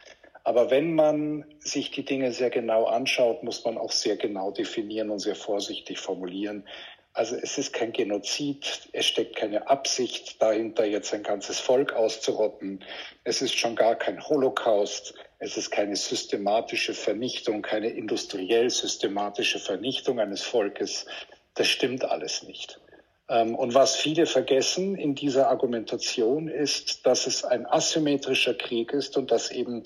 Aber 0.43 0.69
wenn 0.69 0.93
man 0.93 1.45
sich 1.59 1.91
die 1.91 2.03
Dinge 2.03 2.33
sehr 2.33 2.49
genau 2.49 2.83
anschaut, 2.87 3.41
muss 3.41 3.63
man 3.63 3.77
auch 3.77 3.93
sehr 3.93 4.17
genau 4.17 4.51
definieren 4.51 5.09
und 5.11 5.19
sehr 5.19 5.35
vorsichtig 5.35 5.97
formulieren, 5.97 6.67
also 7.15 7.37
es 7.37 7.57
ist 7.57 7.71
kein 7.71 7.93
Genozid, 7.93 8.89
es 8.91 9.05
steckt 9.05 9.37
keine 9.37 9.69
Absicht 9.69 10.41
dahinter, 10.41 10.83
jetzt 10.83 11.13
ein 11.13 11.23
ganzes 11.23 11.59
Volk 11.59 11.93
auszurotten. 11.93 12.83
Es 13.23 13.41
ist 13.41 13.57
schon 13.57 13.77
gar 13.77 13.95
kein 13.95 14.21
Holocaust. 14.21 15.13
Es 15.39 15.55
ist 15.55 15.71
keine 15.71 15.95
systematische 15.95 16.93
Vernichtung, 16.93 17.61
keine 17.61 17.87
industriell 17.87 18.69
systematische 18.69 19.59
Vernichtung 19.59 20.19
eines 20.19 20.41
Volkes. 20.41 21.05
Das 21.53 21.69
stimmt 21.69 22.03
alles 22.03 22.43
nicht. 22.43 22.81
Ähm, 23.29 23.55
und 23.55 23.73
was 23.73 23.95
viele 23.95 24.25
vergessen 24.25 24.95
in 24.95 25.15
dieser 25.15 25.47
Argumentation 25.47 26.49
ist, 26.49 27.05
dass 27.05 27.27
es 27.27 27.45
ein 27.45 27.65
asymmetrischer 27.65 28.55
Krieg 28.55 28.91
ist 28.91 29.15
und 29.15 29.31
dass 29.31 29.51
eben 29.51 29.83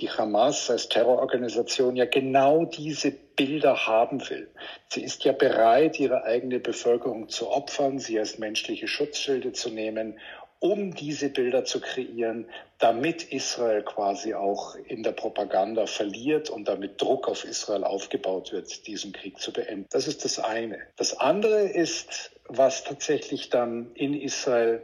die 0.00 0.10
Hamas 0.10 0.70
als 0.70 0.88
Terrororganisation 0.88 1.96
ja 1.96 2.06
genau 2.06 2.64
diese 2.64 3.10
Bilder 3.10 3.86
haben 3.86 4.28
will. 4.28 4.48
Sie 4.88 5.02
ist 5.02 5.24
ja 5.24 5.32
bereit, 5.32 5.98
ihre 6.00 6.24
eigene 6.24 6.60
Bevölkerung 6.60 7.28
zu 7.28 7.50
opfern, 7.50 7.98
sie 7.98 8.18
als 8.18 8.38
menschliche 8.38 8.88
Schutzschilde 8.88 9.52
zu 9.52 9.70
nehmen, 9.70 10.18
um 10.62 10.94
diese 10.94 11.28
Bilder 11.28 11.64
zu 11.64 11.80
kreieren, 11.80 12.46
damit 12.78 13.24
Israel 13.32 13.82
quasi 13.82 14.34
auch 14.34 14.76
in 14.76 15.02
der 15.02 15.10
Propaganda 15.10 15.86
verliert 15.86 16.50
und 16.50 16.68
damit 16.68 17.02
Druck 17.02 17.28
auf 17.28 17.44
Israel 17.44 17.82
aufgebaut 17.82 18.52
wird, 18.52 18.86
diesen 18.86 19.12
Krieg 19.12 19.40
zu 19.40 19.52
beenden. 19.52 19.86
Das 19.90 20.06
ist 20.06 20.24
das 20.24 20.38
eine. 20.38 20.78
Das 20.96 21.18
andere 21.18 21.62
ist, 21.62 22.30
was 22.46 22.84
tatsächlich 22.84 23.50
dann 23.50 23.90
in 23.94 24.14
Israel 24.14 24.82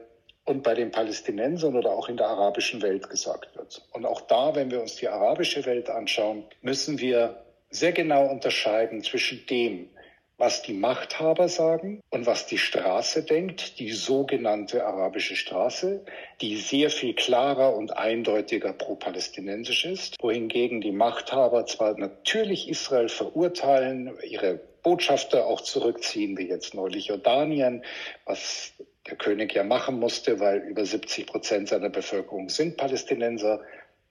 und 0.49 0.63
bei 0.63 0.75
den 0.75 0.91
Palästinensern 0.91 1.77
oder 1.77 1.93
auch 1.93 2.09
in 2.09 2.17
der 2.17 2.29
arabischen 2.29 2.81
Welt 2.81 3.11
gesagt 3.11 3.55
wird. 3.55 3.83
Und 3.93 4.07
auch 4.07 4.23
da, 4.23 4.55
wenn 4.55 4.71
wir 4.71 4.81
uns 4.81 4.97
die 4.97 5.09
arabische 5.09 5.67
Welt 5.67 5.91
anschauen, 5.91 6.45
müssen 6.63 6.99
wir 6.99 7.45
sehr 7.71 7.93
genau 7.93 8.27
unterscheiden 8.27 9.03
zwischen 9.03 9.45
dem, 9.47 9.91
was 10.39 10.63
die 10.63 10.73
Machthaber 10.73 11.49
sagen 11.49 12.01
und 12.11 12.25
was 12.25 12.47
die 12.47 12.59
Straße 12.59 13.25
denkt, 13.25 13.79
die 13.81 13.91
sogenannte 13.91 14.87
arabische 14.87 15.37
Straße, 15.37 16.05
die 16.41 16.57
sehr 16.57 16.91
viel 16.91 17.15
klarer 17.15 17.77
und 17.77 17.97
eindeutiger 17.97 18.73
pro-palästinensisch 18.73 19.85
ist, 19.85 20.17
wohingegen 20.23 20.81
die 20.81 20.93
Machthaber 20.93 21.67
zwar 21.67 21.99
natürlich 21.99 22.69
Israel 22.69 23.09
verurteilen, 23.09 24.17
ihre 24.23 24.61
Botschafter 24.83 25.47
auch 25.47 25.61
zurückziehen, 25.61 26.39
wie 26.39 26.49
jetzt 26.49 26.73
neulich 26.73 27.09
Jordanien, 27.09 27.85
was 28.25 28.73
der 29.09 29.17
König 29.17 29.55
ja 29.55 29.65
machen 29.65 29.99
musste, 29.99 30.41
weil 30.41 30.59
über 30.59 30.85
70 30.85 31.27
Prozent 31.27 31.69
seiner 31.69 31.89
Bevölkerung 31.89 32.49
sind 32.49 32.77
Palästinenser, 32.77 33.61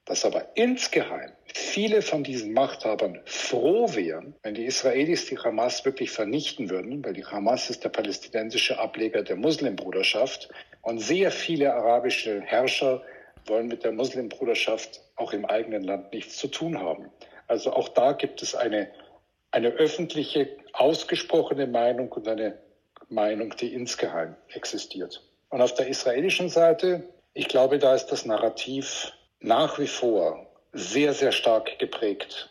dass 0.04 0.24
aber 0.24 0.46
insgeheim 0.54 1.32
viele 1.44 2.00
von 2.00 2.24
diesen 2.24 2.52
Machthabern 2.54 3.20
froh 3.26 3.94
wären, 3.94 4.34
wenn 4.42 4.54
die 4.54 4.64
Israelis 4.64 5.26
die 5.26 5.36
Hamas 5.36 5.84
wirklich 5.84 6.10
vernichten 6.10 6.70
würden, 6.70 7.04
weil 7.04 7.12
die 7.12 7.26
Hamas 7.26 7.68
ist 7.68 7.84
der 7.84 7.90
palästinensische 7.90 8.78
Ableger 8.78 9.22
der 9.22 9.36
Muslimbruderschaft 9.36 10.48
und 10.80 10.98
sehr 10.98 11.30
viele 11.30 11.74
arabische 11.74 12.40
Herrscher 12.40 13.02
wollen 13.46 13.68
mit 13.68 13.84
der 13.84 13.92
Muslimbruderschaft 13.92 15.02
auch 15.16 15.32
im 15.32 15.44
eigenen 15.44 15.84
Land 15.84 16.12
nichts 16.12 16.36
zu 16.36 16.48
tun 16.48 16.78
haben. 16.78 17.10
Also 17.46 17.72
auch 17.72 17.88
da 17.88 18.12
gibt 18.12 18.42
es 18.42 18.54
eine, 18.54 18.88
eine 19.50 19.68
öffentliche, 19.68 20.48
ausgesprochene 20.72 21.66
Meinung 21.66 22.10
und 22.12 22.28
eine 22.28 22.58
Meinung, 23.08 23.54
die 23.56 23.72
insgeheim 23.72 24.36
existiert. 24.52 25.22
Und 25.50 25.62
auf 25.62 25.74
der 25.74 25.88
israelischen 25.88 26.48
Seite, 26.48 27.04
ich 27.34 27.48
glaube, 27.48 27.78
da 27.78 27.94
ist 27.94 28.06
das 28.06 28.24
Narrativ 28.24 29.12
nach 29.40 29.78
wie 29.78 29.86
vor 29.86 30.46
sehr, 30.72 31.14
sehr 31.14 31.32
stark 31.32 31.78
geprägt 31.78 32.50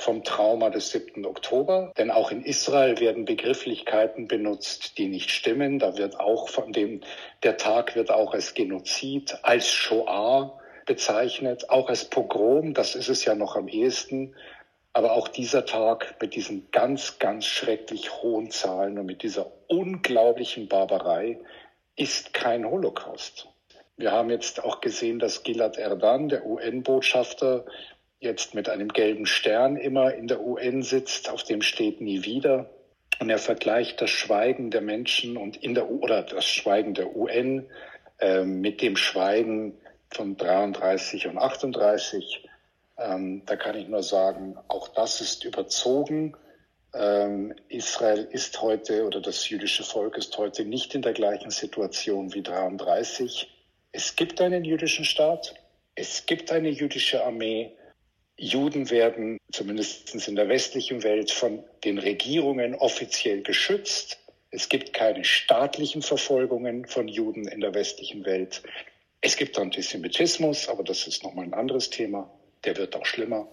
vom 0.00 0.24
Trauma 0.24 0.70
des 0.70 0.90
7. 0.90 1.26
Oktober. 1.26 1.92
Denn 1.98 2.10
auch 2.10 2.30
in 2.30 2.42
Israel 2.42 2.98
werden 3.00 3.26
Begrifflichkeiten 3.26 4.28
benutzt, 4.28 4.96
die 4.96 5.08
nicht 5.08 5.30
stimmen. 5.30 5.78
Da 5.78 5.98
wird 5.98 6.18
auch 6.18 6.48
von 6.48 6.72
dem, 6.72 7.02
der 7.42 7.58
Tag 7.58 7.94
wird 7.96 8.10
auch 8.10 8.32
als 8.32 8.54
Genozid, 8.54 9.38
als 9.42 9.68
Shoah 9.68 10.58
bezeichnet, 10.86 11.68
auch 11.68 11.90
als 11.90 12.06
Pogrom. 12.06 12.72
Das 12.72 12.94
ist 12.94 13.08
es 13.08 13.24
ja 13.26 13.34
noch 13.34 13.56
am 13.56 13.68
ehesten. 13.68 14.34
Aber 14.92 15.12
auch 15.12 15.28
dieser 15.28 15.66
Tag 15.66 16.16
mit 16.20 16.34
diesen 16.34 16.70
ganz, 16.72 17.18
ganz 17.18 17.46
schrecklich 17.46 18.22
hohen 18.22 18.50
Zahlen 18.50 18.98
und 18.98 19.06
mit 19.06 19.22
dieser 19.22 19.50
unglaublichen 19.68 20.68
Barbarei 20.68 21.38
ist 21.96 22.32
kein 22.32 22.68
Holocaust. 22.68 23.48
Wir 23.96 24.12
haben 24.12 24.30
jetzt 24.30 24.64
auch 24.64 24.80
gesehen, 24.80 25.18
dass 25.18 25.42
Gilad 25.42 25.76
Erdan, 25.76 26.28
der 26.28 26.46
UN-Botschafter, 26.46 27.66
jetzt 28.18 28.54
mit 28.54 28.68
einem 28.68 28.88
gelben 28.88 29.26
Stern 29.26 29.76
immer 29.76 30.14
in 30.14 30.26
der 30.26 30.40
UN 30.40 30.82
sitzt, 30.82 31.30
auf 31.30 31.42
dem 31.42 31.62
steht 31.62 32.00
nie 32.00 32.24
wieder. 32.24 32.70
Und 33.18 33.30
er 33.30 33.38
vergleicht 33.38 34.00
das 34.00 34.10
Schweigen 34.10 34.70
der 34.70 34.80
Menschen 34.80 35.36
und 35.36 35.56
in 35.58 35.74
der 35.74 35.90
oder 35.90 36.22
das 36.22 36.46
Schweigen 36.46 36.94
der 36.94 37.14
UN 37.14 37.66
äh, 38.18 38.44
mit 38.44 38.82
dem 38.82 38.96
Schweigen 38.96 39.78
von 40.10 40.36
33 40.36 41.26
und 41.26 41.38
38. 41.38 42.48
Ähm, 43.00 43.42
da 43.46 43.56
kann 43.56 43.76
ich 43.78 43.88
nur 43.88 44.02
sagen, 44.02 44.58
auch 44.68 44.88
das 44.88 45.22
ist 45.22 45.44
überzogen. 45.44 46.36
Ähm, 46.92 47.54
Israel 47.68 48.28
ist 48.30 48.60
heute 48.60 49.06
oder 49.06 49.20
das 49.20 49.48
jüdische 49.48 49.84
Volk 49.84 50.18
ist 50.18 50.36
heute 50.36 50.64
nicht 50.64 50.94
in 50.94 51.02
der 51.02 51.14
gleichen 51.14 51.50
Situation 51.50 52.34
wie 52.34 52.42
33. 52.42 53.48
Es 53.92 54.16
gibt 54.16 54.40
einen 54.40 54.64
jüdischen 54.64 55.04
Staat, 55.04 55.54
es 55.94 56.26
gibt 56.26 56.52
eine 56.52 56.68
jüdische 56.68 57.24
Armee. 57.24 57.72
Juden 58.36 58.90
werden 58.90 59.38
zumindest 59.50 60.14
in 60.28 60.36
der 60.36 60.48
westlichen 60.48 61.02
Welt 61.02 61.30
von 61.30 61.64
den 61.84 61.98
Regierungen 61.98 62.74
offiziell 62.74 63.42
geschützt. 63.42 64.18
Es 64.50 64.68
gibt 64.68 64.92
keine 64.92 65.24
staatlichen 65.24 66.02
Verfolgungen 66.02 66.86
von 66.86 67.08
Juden 67.08 67.48
in 67.48 67.60
der 67.60 67.72
westlichen 67.74 68.26
Welt. 68.26 68.62
Es 69.20 69.36
gibt 69.36 69.58
Antisemitismus, 69.58 70.68
aber 70.68 70.82
das 70.82 71.06
ist 71.06 71.22
nochmal 71.22 71.46
ein 71.46 71.54
anderes 71.54 71.90
Thema 71.90 72.30
der 72.64 72.76
wird 72.76 72.96
auch 72.96 73.06
schlimmer. 73.06 73.48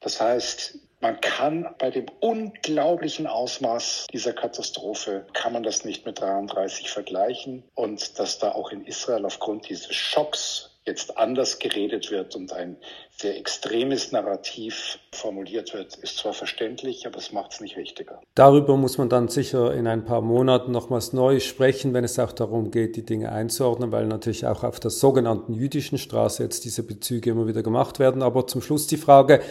Das 0.00 0.20
heißt, 0.20 0.78
man 1.00 1.20
kann 1.20 1.74
bei 1.78 1.90
dem 1.90 2.06
unglaublichen 2.20 3.26
Ausmaß 3.26 4.06
dieser 4.12 4.34
Katastrophe, 4.34 5.26
kann 5.32 5.52
man 5.52 5.62
das 5.62 5.84
nicht 5.84 6.04
mit 6.04 6.20
33 6.20 6.90
vergleichen. 6.90 7.64
Und 7.74 8.18
dass 8.18 8.38
da 8.38 8.52
auch 8.52 8.70
in 8.70 8.84
Israel 8.84 9.24
aufgrund 9.24 9.68
dieses 9.68 9.94
Schocks 9.94 10.69
jetzt 10.86 11.18
anders 11.18 11.58
geredet 11.58 12.10
wird 12.10 12.34
und 12.36 12.52
ein 12.52 12.76
sehr 13.10 13.36
extremes 13.36 14.12
Narrativ 14.12 14.98
formuliert 15.12 15.74
wird, 15.74 15.96
ist 15.96 16.16
zwar 16.16 16.32
verständlich, 16.32 17.06
aber 17.06 17.18
es 17.18 17.32
macht 17.32 17.52
es 17.52 17.60
nicht 17.60 17.76
richtiger. 17.76 18.20
Darüber 18.34 18.76
muss 18.76 18.96
man 18.96 19.08
dann 19.08 19.28
sicher 19.28 19.74
in 19.74 19.86
ein 19.86 20.04
paar 20.04 20.22
Monaten 20.22 20.72
nochmals 20.72 21.12
neu 21.12 21.38
sprechen, 21.40 21.92
wenn 21.92 22.04
es 22.04 22.18
auch 22.18 22.32
darum 22.32 22.70
geht, 22.70 22.96
die 22.96 23.04
Dinge 23.04 23.30
einzuordnen, 23.30 23.92
weil 23.92 24.06
natürlich 24.06 24.46
auch 24.46 24.64
auf 24.64 24.80
der 24.80 24.90
sogenannten 24.90 25.52
jüdischen 25.52 25.98
Straße 25.98 26.42
jetzt 26.42 26.64
diese 26.64 26.82
Bezüge 26.82 27.30
immer 27.30 27.46
wieder 27.46 27.62
gemacht 27.62 27.98
werden. 27.98 28.22
Aber 28.22 28.46
zum 28.46 28.62
Schluss 28.62 28.86
die 28.86 28.96
Frage, 28.96 29.42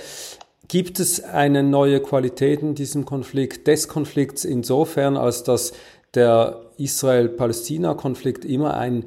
Gibt 0.70 1.00
es 1.00 1.24
eine 1.24 1.64
neue 1.64 2.00
Qualität 2.00 2.62
in 2.62 2.76
diesem 2.76 3.04
Konflikt, 3.04 3.66
des 3.66 3.88
Konflikts 3.88 4.46
insofern, 4.46 5.18
als 5.18 5.42
dass 5.42 5.74
der 6.14 6.62
Israel-Palästina-Konflikt 6.78 8.46
immer 8.46 8.78
ein 8.78 9.06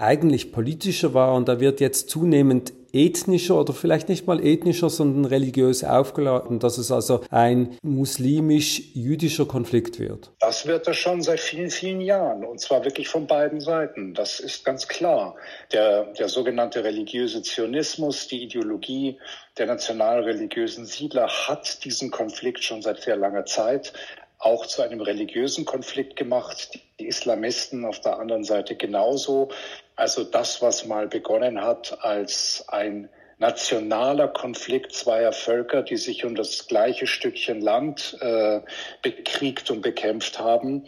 eigentlich 0.00 0.52
politischer 0.52 1.14
war 1.14 1.34
und 1.34 1.48
da 1.48 1.60
wird 1.60 1.80
jetzt 1.80 2.08
zunehmend 2.08 2.72
ethnischer 2.92 3.60
oder 3.60 3.72
vielleicht 3.72 4.08
nicht 4.08 4.26
mal 4.26 4.44
ethnischer, 4.44 4.90
sondern 4.90 5.24
religiös 5.24 5.84
aufgeladen, 5.84 6.58
dass 6.58 6.78
es 6.78 6.90
also 6.90 7.20
ein 7.30 7.76
muslimisch-jüdischer 7.82 9.46
Konflikt 9.46 9.98
wird. 9.98 10.32
Das 10.40 10.66
wird 10.66 10.86
er 10.86 10.94
schon 10.94 11.22
seit 11.22 11.40
vielen, 11.40 11.70
vielen 11.70 12.00
Jahren 12.00 12.44
und 12.44 12.60
zwar 12.60 12.84
wirklich 12.84 13.08
von 13.08 13.26
beiden 13.26 13.60
Seiten. 13.60 14.14
Das 14.14 14.40
ist 14.40 14.64
ganz 14.64 14.88
klar. 14.88 15.36
Der, 15.72 16.04
der 16.14 16.28
sogenannte 16.28 16.82
religiöse 16.82 17.42
Zionismus, 17.42 18.26
die 18.26 18.42
Ideologie 18.42 19.18
der 19.58 19.66
nationalreligiösen 19.66 20.86
Siedler 20.86 21.28
hat 21.28 21.84
diesen 21.84 22.10
Konflikt 22.10 22.64
schon 22.64 22.82
seit 22.82 23.02
sehr 23.02 23.16
langer 23.16 23.44
Zeit 23.44 23.92
auch 24.40 24.66
zu 24.66 24.82
einem 24.82 25.00
religiösen 25.00 25.64
Konflikt 25.64 26.16
gemacht. 26.16 26.80
Die 26.98 27.06
Islamisten 27.06 27.84
auf 27.84 28.00
der 28.00 28.18
anderen 28.18 28.42
Seite 28.42 28.74
genauso. 28.74 29.50
Also 29.96 30.24
das, 30.24 30.62
was 30.62 30.86
mal 30.86 31.06
begonnen 31.06 31.62
hat 31.62 31.98
als 32.02 32.64
ein 32.68 33.08
nationaler 33.38 34.28
Konflikt 34.28 34.92
zweier 34.92 35.32
Völker, 35.32 35.82
die 35.82 35.96
sich 35.96 36.24
um 36.24 36.34
das 36.34 36.66
gleiche 36.66 37.06
Stückchen 37.06 37.60
Land 37.60 38.16
äh, 38.20 38.60
bekriegt 39.02 39.70
und 39.70 39.82
bekämpft 39.82 40.38
haben, 40.38 40.84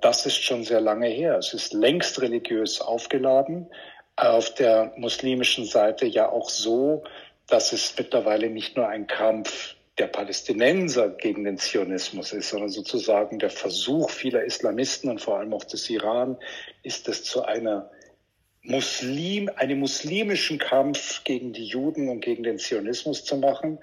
das 0.00 0.26
ist 0.26 0.42
schon 0.42 0.62
sehr 0.64 0.80
lange 0.80 1.08
her. 1.08 1.36
Es 1.38 1.54
ist 1.54 1.72
längst 1.72 2.20
religiös 2.20 2.80
aufgeladen. 2.80 3.68
Auf 4.14 4.54
der 4.54 4.92
muslimischen 4.96 5.64
Seite 5.64 6.06
ja 6.06 6.28
auch 6.28 6.50
so, 6.50 7.02
dass 7.48 7.72
es 7.72 7.94
mittlerweile 7.96 8.48
nicht 8.48 8.76
nur 8.76 8.88
ein 8.88 9.06
Kampf 9.08 9.74
der 10.02 10.08
Palästinenser 10.08 11.10
gegen 11.10 11.44
den 11.44 11.58
Zionismus 11.58 12.32
ist, 12.32 12.48
sondern 12.48 12.70
sozusagen 12.70 13.38
der 13.38 13.50
Versuch 13.50 14.10
vieler 14.10 14.42
Islamisten 14.42 15.08
und 15.08 15.20
vor 15.20 15.38
allem 15.38 15.54
auch 15.54 15.62
des 15.62 15.88
Iran, 15.88 16.36
ist 16.82 17.08
es 17.08 17.22
zu 17.22 17.44
einer 17.44 17.88
Muslim, 18.62 19.48
einem 19.54 19.78
muslimischen 19.78 20.58
Kampf 20.58 21.22
gegen 21.22 21.52
die 21.52 21.66
Juden 21.66 22.08
und 22.08 22.20
gegen 22.20 22.42
den 22.42 22.58
Zionismus 22.58 23.24
zu 23.24 23.36
machen. 23.36 23.78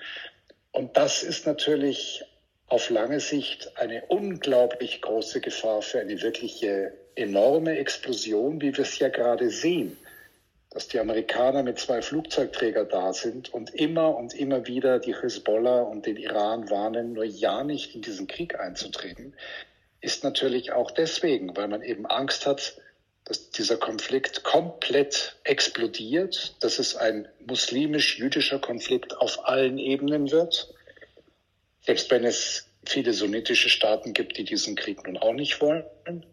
Und 0.74 0.98
das 0.98 1.24
ist 1.24 1.48
natürlich 1.48 2.22
auf 2.68 2.90
lange 2.90 3.22
Sicht 3.22 3.72
eine 3.78 4.04
unglaublich 4.08 5.02
große 5.02 5.40
Gefahr 5.40 5.82
für 5.82 6.02
eine 6.02 6.22
wirkliche 6.22 6.92
enorme 7.16 7.78
Explosion, 7.78 8.60
wie 8.60 8.76
wir 8.76 8.84
es 8.84 9.00
ja 9.00 9.08
gerade 9.08 9.50
sehen 9.50 9.98
dass 10.72 10.88
die 10.88 11.00
Amerikaner 11.00 11.64
mit 11.64 11.80
zwei 11.80 12.02
Flugzeugträger 12.02 12.86
da 12.86 13.12
sind 13.12 13.52
und 13.52 13.74
immer 13.74 14.16
und 14.16 14.34
immer 14.34 14.68
wieder 14.68 15.00
die 15.00 15.16
Hezbollah 15.16 15.82
und 15.82 16.06
den 16.06 16.18
Iran 16.18 16.70
warnen, 16.70 17.14
nur 17.14 17.24
ja 17.24 17.64
nicht 17.64 17.96
in 17.96 18.02
diesen 18.02 18.28
Krieg 18.28 18.60
einzutreten. 18.60 19.36
ist 20.02 20.24
natürlich 20.24 20.72
auch 20.72 20.92
deswegen, 20.92 21.58
weil 21.58 21.68
man 21.68 21.82
eben 21.82 22.06
Angst 22.06 22.46
hat, 22.46 22.78
dass 23.26 23.50
dieser 23.52 23.78
Konflikt 23.78 24.44
komplett 24.44 25.38
explodiert, 25.44 26.56
dass 26.62 26.80
es 26.80 26.96
ein 26.96 27.28
muslimisch-jüdischer 27.46 28.60
Konflikt 28.60 29.18
auf 29.18 29.48
allen 29.48 29.78
Ebenen 29.78 30.32
wird, 30.32 30.74
selbst 31.82 32.10
wenn 32.12 32.24
es 32.24 32.68
viele 32.86 33.14
sunnitische 33.14 33.70
Staaten 33.70 34.14
gibt, 34.14 34.38
die 34.38 34.46
diesen 34.46 34.76
Krieg 34.76 35.06
nun 35.06 35.18
auch 35.18 35.34
nicht 35.34 35.62
wollen. 35.62 36.26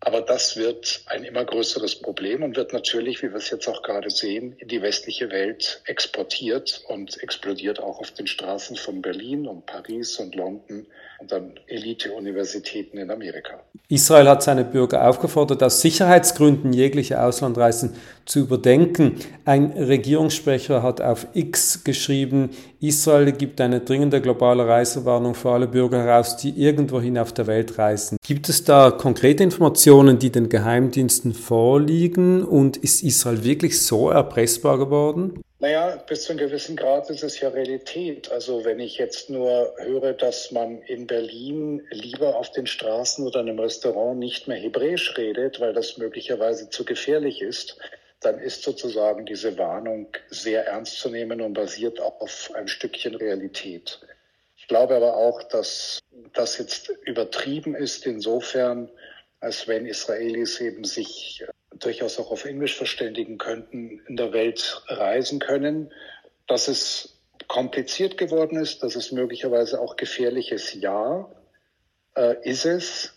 Aber 0.00 0.20
das 0.20 0.56
wird 0.56 1.02
ein 1.06 1.24
immer 1.24 1.44
größeres 1.44 1.96
Problem 1.96 2.42
und 2.42 2.56
wird 2.56 2.72
natürlich, 2.72 3.22
wie 3.22 3.30
wir 3.30 3.36
es 3.36 3.50
jetzt 3.50 3.66
auch 3.66 3.82
gerade 3.82 4.10
sehen, 4.10 4.54
in 4.58 4.68
die 4.68 4.82
westliche 4.82 5.30
Welt 5.30 5.82
exportiert 5.86 6.82
und 6.88 7.22
explodiert 7.22 7.80
auch 7.80 7.98
auf 7.98 8.10
den 8.10 8.26
Straßen 8.26 8.76
von 8.76 9.00
Berlin 9.00 9.46
und 9.46 9.64
Paris 9.64 10.16
und 10.18 10.34
London 10.34 10.86
und 11.18 11.32
dann 11.32 11.58
Elite-Universitäten 11.66 12.98
in 12.98 13.10
Amerika. 13.10 13.62
Israel 13.88 14.28
hat 14.28 14.42
seine 14.42 14.64
Bürger 14.64 15.08
aufgefordert, 15.08 15.62
aus 15.62 15.80
Sicherheitsgründen 15.80 16.72
jegliche 16.72 17.22
Auslandreisen 17.22 17.94
zu 18.26 18.40
überdenken. 18.40 19.18
Ein 19.44 19.72
Regierungssprecher 19.72 20.82
hat 20.82 21.00
auf 21.00 21.26
X 21.32 21.84
geschrieben, 21.84 22.50
Israel 22.80 23.32
gibt 23.32 23.60
eine 23.60 23.80
dringende 23.80 24.20
globale 24.20 24.66
Reisewarnung 24.66 25.34
für 25.34 25.50
alle 25.50 25.66
Bürger 25.66 26.02
heraus, 26.02 26.36
die 26.36 26.50
irgendwohin 26.50 27.18
auf 27.18 27.32
der 27.32 27.46
Welt 27.46 27.78
reisen. 27.78 28.18
Gibt 28.26 28.48
es 28.48 28.64
da 28.64 28.90
konkrete 28.90 29.42
Informationen, 29.42 30.18
die 30.18 30.30
den 30.30 30.48
Geheimdiensten 30.48 31.32
vorliegen 31.32 32.44
und 32.44 32.76
ist 32.76 33.02
Israel 33.02 33.44
wirklich 33.44 33.82
so 33.82 34.10
erpressbar 34.10 34.78
geworden? 34.78 35.42
Naja, 35.58 35.96
bis 36.06 36.24
zu 36.24 36.32
einem 36.32 36.40
gewissen 36.40 36.76
Grad 36.76 37.08
ist 37.08 37.22
es 37.24 37.40
ja 37.40 37.48
Realität. 37.48 38.30
Also 38.30 38.66
wenn 38.66 38.78
ich 38.78 38.98
jetzt 38.98 39.30
nur 39.30 39.72
höre, 39.78 40.12
dass 40.12 40.52
man 40.52 40.82
in 40.82 41.06
Berlin 41.06 41.82
lieber 41.90 42.36
auf 42.36 42.52
den 42.52 42.66
Straßen 42.66 43.26
oder 43.26 43.40
in 43.40 43.48
einem 43.48 43.58
Restaurant 43.58 44.18
nicht 44.18 44.48
mehr 44.48 44.58
Hebräisch 44.58 45.16
redet, 45.16 45.58
weil 45.58 45.72
das 45.72 45.96
möglicherweise 45.96 46.68
zu 46.68 46.84
gefährlich 46.84 47.40
ist, 47.40 47.78
dann 48.26 48.40
ist 48.40 48.64
sozusagen 48.64 49.24
diese 49.24 49.56
Warnung 49.56 50.08
sehr 50.30 50.66
ernst 50.66 50.98
zu 50.98 51.08
nehmen 51.10 51.40
und 51.40 51.54
basiert 51.54 52.00
auch 52.00 52.20
auf 52.20 52.50
ein 52.54 52.66
Stückchen 52.66 53.14
Realität. 53.14 54.00
Ich 54.56 54.66
glaube 54.66 54.96
aber 54.96 55.16
auch, 55.16 55.44
dass 55.44 56.00
das 56.32 56.58
jetzt 56.58 56.88
übertrieben 57.04 57.76
ist 57.76 58.04
insofern, 58.04 58.90
als 59.38 59.68
wenn 59.68 59.86
Israelis 59.86 60.60
eben 60.60 60.82
sich 60.82 61.44
durchaus 61.72 62.18
auch 62.18 62.32
auf 62.32 62.44
Englisch 62.44 62.74
verständigen 62.74 63.38
könnten, 63.38 64.02
in 64.08 64.16
der 64.16 64.32
Welt 64.32 64.82
reisen 64.88 65.38
können. 65.38 65.92
Dass 66.48 66.66
es 66.66 67.20
kompliziert 67.46 68.18
geworden 68.18 68.58
ist, 68.58 68.82
dass 68.82 68.96
es 68.96 69.12
möglicherweise 69.12 69.80
auch 69.80 69.94
gefährlich 69.94 70.50
ist, 70.50 70.74
ja, 70.74 71.30
äh, 72.16 72.34
ist 72.42 72.64
es. 72.64 73.12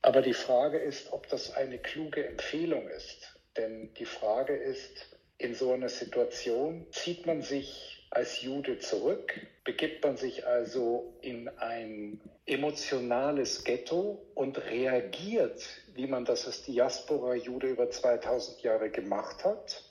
Aber 0.00 0.22
die 0.22 0.32
Frage 0.32 0.78
ist, 0.78 1.12
ob 1.12 1.28
das 1.28 1.54
eine 1.54 1.78
kluge 1.78 2.26
Empfehlung 2.26 2.88
ist. 2.88 3.33
Denn 3.56 3.92
die 3.94 4.04
Frage 4.04 4.54
ist, 4.54 5.16
in 5.38 5.54
so 5.54 5.72
einer 5.72 5.88
Situation 5.88 6.86
zieht 6.90 7.26
man 7.26 7.42
sich 7.42 8.06
als 8.10 8.42
Jude 8.42 8.78
zurück, 8.78 9.34
begibt 9.64 10.04
man 10.04 10.16
sich 10.16 10.46
also 10.46 11.14
in 11.20 11.48
ein 11.48 12.20
emotionales 12.46 13.64
Ghetto 13.64 14.24
und 14.34 14.58
reagiert 14.66 15.62
wie 15.94 16.06
man 16.06 16.24
das 16.24 16.46
als 16.46 16.62
Diaspora-Jude 16.62 17.68
über 17.68 17.90
2000 17.90 18.62
Jahre 18.62 18.90
gemacht 18.90 19.44
hat? 19.44 19.84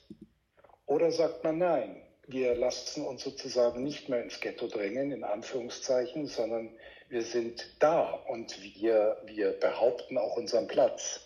Oder 0.86 1.10
sagt 1.10 1.44
man 1.44 1.58
nein, 1.58 2.02
wir 2.26 2.54
lassen 2.54 3.04
uns 3.04 3.24
sozusagen 3.24 3.82
nicht 3.82 4.08
mehr 4.08 4.22
ins 4.22 4.40
Ghetto 4.40 4.68
drängen, 4.68 5.12
in 5.12 5.24
Anführungszeichen, 5.24 6.26
sondern 6.26 6.76
wir 7.08 7.22
sind 7.22 7.74
da 7.80 8.12
und 8.28 8.62
wir, 8.62 9.16
wir 9.24 9.52
behaupten 9.52 10.18
auch 10.18 10.36
unseren 10.36 10.68
Platz. 10.68 11.20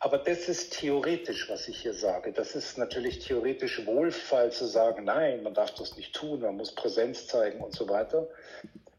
Aber 0.00 0.18
das 0.18 0.48
ist 0.48 0.78
theoretisch, 0.78 1.48
was 1.48 1.66
ich 1.66 1.80
hier 1.80 1.92
sage. 1.92 2.32
Das 2.32 2.54
ist 2.54 2.78
natürlich 2.78 3.18
theoretisch 3.18 3.84
wohlfall 3.84 4.52
zu 4.52 4.66
sagen, 4.66 5.04
nein, 5.04 5.42
man 5.42 5.54
darf 5.54 5.74
das 5.74 5.96
nicht 5.96 6.14
tun, 6.14 6.40
man 6.40 6.56
muss 6.56 6.72
Präsenz 6.72 7.26
zeigen 7.26 7.60
und 7.60 7.74
so 7.74 7.88
weiter. 7.88 8.28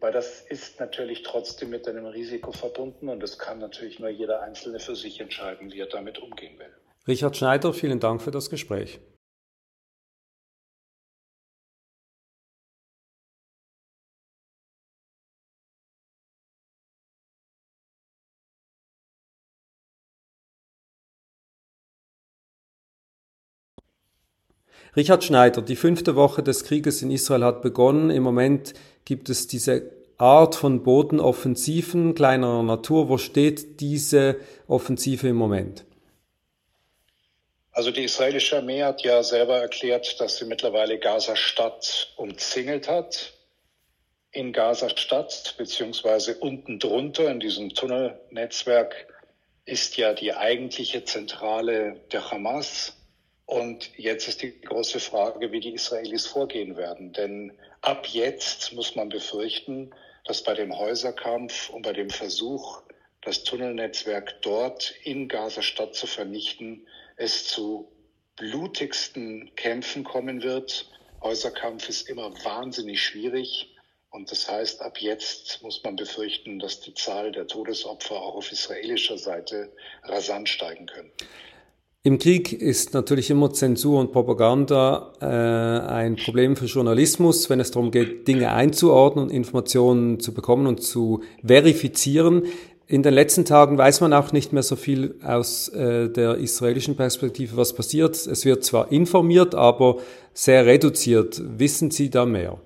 Weil 0.01 0.11
das 0.11 0.41
ist 0.41 0.79
natürlich 0.79 1.23
trotzdem 1.23 1.69
mit 1.69 1.87
einem 1.87 2.05
Risiko 2.05 2.51
verbunden 2.51 3.07
und 3.09 3.21
das 3.21 3.37
kann 3.37 3.59
natürlich 3.59 3.99
nur 3.99 4.09
jeder 4.09 4.41
Einzelne 4.41 4.79
für 4.79 4.95
sich 4.95 5.19
entscheiden, 5.19 5.71
wie 5.71 5.79
er 5.79 5.87
damit 5.87 6.19
umgehen 6.19 6.57
will. 6.59 6.73
Richard 7.07 7.35
Schneider, 7.37 7.73
vielen 7.73 7.99
Dank 7.99 8.21
für 8.21 8.31
das 8.31 8.49
Gespräch. 8.49 8.99
Richard 24.95 25.23
Schneider, 25.23 25.61
die 25.61 25.75
fünfte 25.75 26.15
Woche 26.15 26.41
des 26.41 26.63
Krieges 26.63 27.01
in 27.01 27.11
Israel 27.11 27.43
hat 27.43 27.61
begonnen. 27.61 28.09
Im 28.09 28.23
Moment 28.23 28.73
gibt 29.05 29.29
es 29.29 29.47
diese 29.47 29.91
Art 30.17 30.55
von 30.55 30.83
Bodenoffensiven 30.83 32.15
kleinerer 32.15 32.63
Natur. 32.63 33.07
Wo 33.07 33.17
steht 33.17 33.79
diese 33.79 34.37
Offensive 34.67 35.27
im 35.27 35.35
Moment? 35.35 35.85
Also 37.71 37.91
die 37.91 38.03
israelische 38.03 38.57
Armee 38.57 38.83
hat 38.83 39.03
ja 39.03 39.23
selber 39.23 39.59
erklärt, 39.59 40.19
dass 40.19 40.37
sie 40.37 40.45
mittlerweile 40.45 40.99
Gaza-Stadt 40.99 42.13
umzingelt 42.17 42.89
hat. 42.89 43.33
In 44.31 44.51
Gaza-Stadt, 44.51 45.55
beziehungsweise 45.57 46.35
unten 46.39 46.79
drunter 46.79 47.31
in 47.31 47.39
diesem 47.39 47.69
Tunnelnetzwerk, 47.69 49.07
ist 49.65 49.95
ja 49.97 50.13
die 50.13 50.33
eigentliche 50.33 51.05
Zentrale 51.05 52.01
der 52.11 52.29
Hamas. 52.31 52.98
Und 53.49 53.89
jetzt 53.97 54.27
ist 54.27 54.43
die 54.43 54.61
große 54.61 54.99
Frage, 54.99 55.51
wie 55.51 55.59
die 55.59 55.73
Israelis 55.73 56.27
vorgehen 56.27 56.77
werden. 56.77 57.13
Denn 57.13 57.57
ab 57.81 58.05
jetzt 58.05 58.73
muss 58.73 58.95
man 58.95 59.09
befürchten, 59.09 59.89
dass 60.25 60.43
bei 60.43 60.53
dem 60.53 60.77
Häuserkampf 60.77 61.71
und 61.71 61.81
bei 61.81 61.93
dem 61.93 62.11
Versuch, 62.11 62.83
das 63.23 63.43
Tunnelnetzwerk 63.43 64.43
dort 64.43 64.93
in 65.03 65.27
Gaza-Stadt 65.27 65.95
zu 65.95 66.05
vernichten, 66.05 66.87
es 67.17 67.47
zu 67.47 67.91
blutigsten 68.35 69.49
Kämpfen 69.55 70.03
kommen 70.03 70.43
wird. 70.43 70.87
Häuserkampf 71.23 71.89
ist 71.89 72.07
immer 72.07 72.31
wahnsinnig 72.43 73.01
schwierig. 73.01 73.75
Und 74.11 74.29
das 74.29 74.47
heißt, 74.47 74.79
ab 74.83 75.01
jetzt 75.01 75.63
muss 75.63 75.83
man 75.83 75.95
befürchten, 75.95 76.59
dass 76.59 76.81
die 76.81 76.93
Zahl 76.93 77.31
der 77.31 77.47
Todesopfer 77.47 78.21
auch 78.21 78.35
auf 78.35 78.51
israelischer 78.51 79.17
Seite 79.17 79.71
rasant 80.03 80.49
steigen 80.49 80.85
können. 80.85 81.11
Im 82.01 82.17
Krieg 82.17 82.53
ist 82.53 82.93
natürlich 82.93 83.29
immer 83.29 83.51
Zensur 83.51 83.99
und 83.99 84.13
Propaganda 84.13 85.11
äh, 85.19 85.25
ein 85.25 86.15
Problem 86.15 86.55
für 86.55 86.63
Journalismus, 86.63 87.49
wenn 87.49 87.59
es 87.59 87.71
darum 87.71 87.91
geht, 87.91 88.25
Dinge 88.25 88.53
einzuordnen, 88.53 89.29
Informationen 89.29 90.21
zu 90.21 90.33
bekommen 90.33 90.65
und 90.65 90.81
zu 90.81 91.23
verifizieren. 91.45 92.43
In 92.87 93.03
den 93.03 93.13
letzten 93.13 93.43
Tagen 93.43 93.77
weiß 93.77 93.99
man 93.99 94.13
auch 94.13 94.31
nicht 94.31 94.53
mehr 94.53 94.63
so 94.63 94.77
viel 94.77 95.15
aus 95.25 95.67
äh, 95.69 96.09
der 96.09 96.35
israelischen 96.37 96.95
Perspektive, 96.95 97.57
was 97.57 97.73
passiert. 97.73 98.15
Es 98.15 98.45
wird 98.45 98.63
zwar 98.63 98.93
informiert, 98.93 99.53
aber 99.53 99.97
sehr 100.33 100.65
reduziert. 100.65 101.41
Wissen 101.57 101.91
Sie 101.91 102.09
da 102.09 102.25
mehr? 102.25 102.61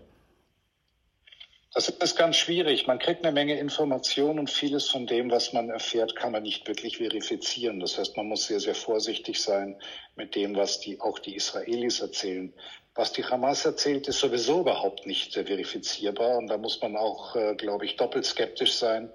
Das 1.76 1.90
ist 1.90 2.16
ganz 2.16 2.36
schwierig. 2.36 2.86
Man 2.86 3.00
kriegt 3.00 3.26
eine 3.26 3.34
Menge 3.34 3.58
Informationen 3.58 4.38
und 4.38 4.52
vieles 4.52 4.90
von 4.90 5.08
dem, 5.08 5.32
was 5.32 5.54
man 5.54 5.72
erfährt, 5.72 6.16
kann 6.16 6.32
man 6.32 6.44
nicht 6.44 6.68
wirklich 6.68 6.98
verifizieren. 6.98 7.80
Das 7.80 7.98
heißt, 7.98 8.16
man 8.16 8.28
muss 8.28 8.46
sehr, 8.46 8.60
sehr 8.60 8.76
vorsichtig 8.76 9.42
sein 9.42 9.82
mit 10.16 10.36
dem, 10.36 10.56
was 10.56 10.80
die, 10.80 11.02
auch 11.02 11.18
die 11.18 11.36
Israelis 11.36 12.00
erzählen. 12.00 12.54
Was 12.94 13.12
die 13.12 13.26
Hamas 13.26 13.66
erzählt, 13.66 14.08
ist 14.08 14.20
sowieso 14.20 14.60
überhaupt 14.60 15.08
nicht 15.08 15.34
verifizierbar. 15.34 16.38
Und 16.38 16.46
da 16.46 16.60
muss 16.60 16.80
man 16.80 16.96
auch, 16.96 17.36
äh, 17.36 17.56
glaube 17.56 17.86
ich, 17.86 17.96
doppelt 17.96 18.26
skeptisch 18.26 18.74
sein, 18.74 19.12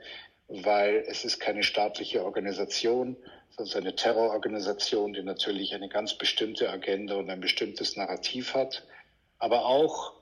weil 0.48 1.04
es 1.06 1.24
ist 1.24 1.38
keine 1.38 1.62
staatliche 1.62 2.24
Organisation, 2.24 3.16
sondern 3.50 3.82
eine 3.82 3.94
Terrororganisation, 3.94 5.12
die 5.12 5.22
natürlich 5.22 5.76
eine 5.76 5.88
ganz 5.88 6.14
bestimmte 6.14 6.68
Agenda 6.70 7.14
und 7.14 7.30
ein 7.30 7.40
bestimmtes 7.40 7.96
Narrativ 7.96 8.54
hat. 8.54 8.82
Aber 9.38 9.64
auch 9.64 10.17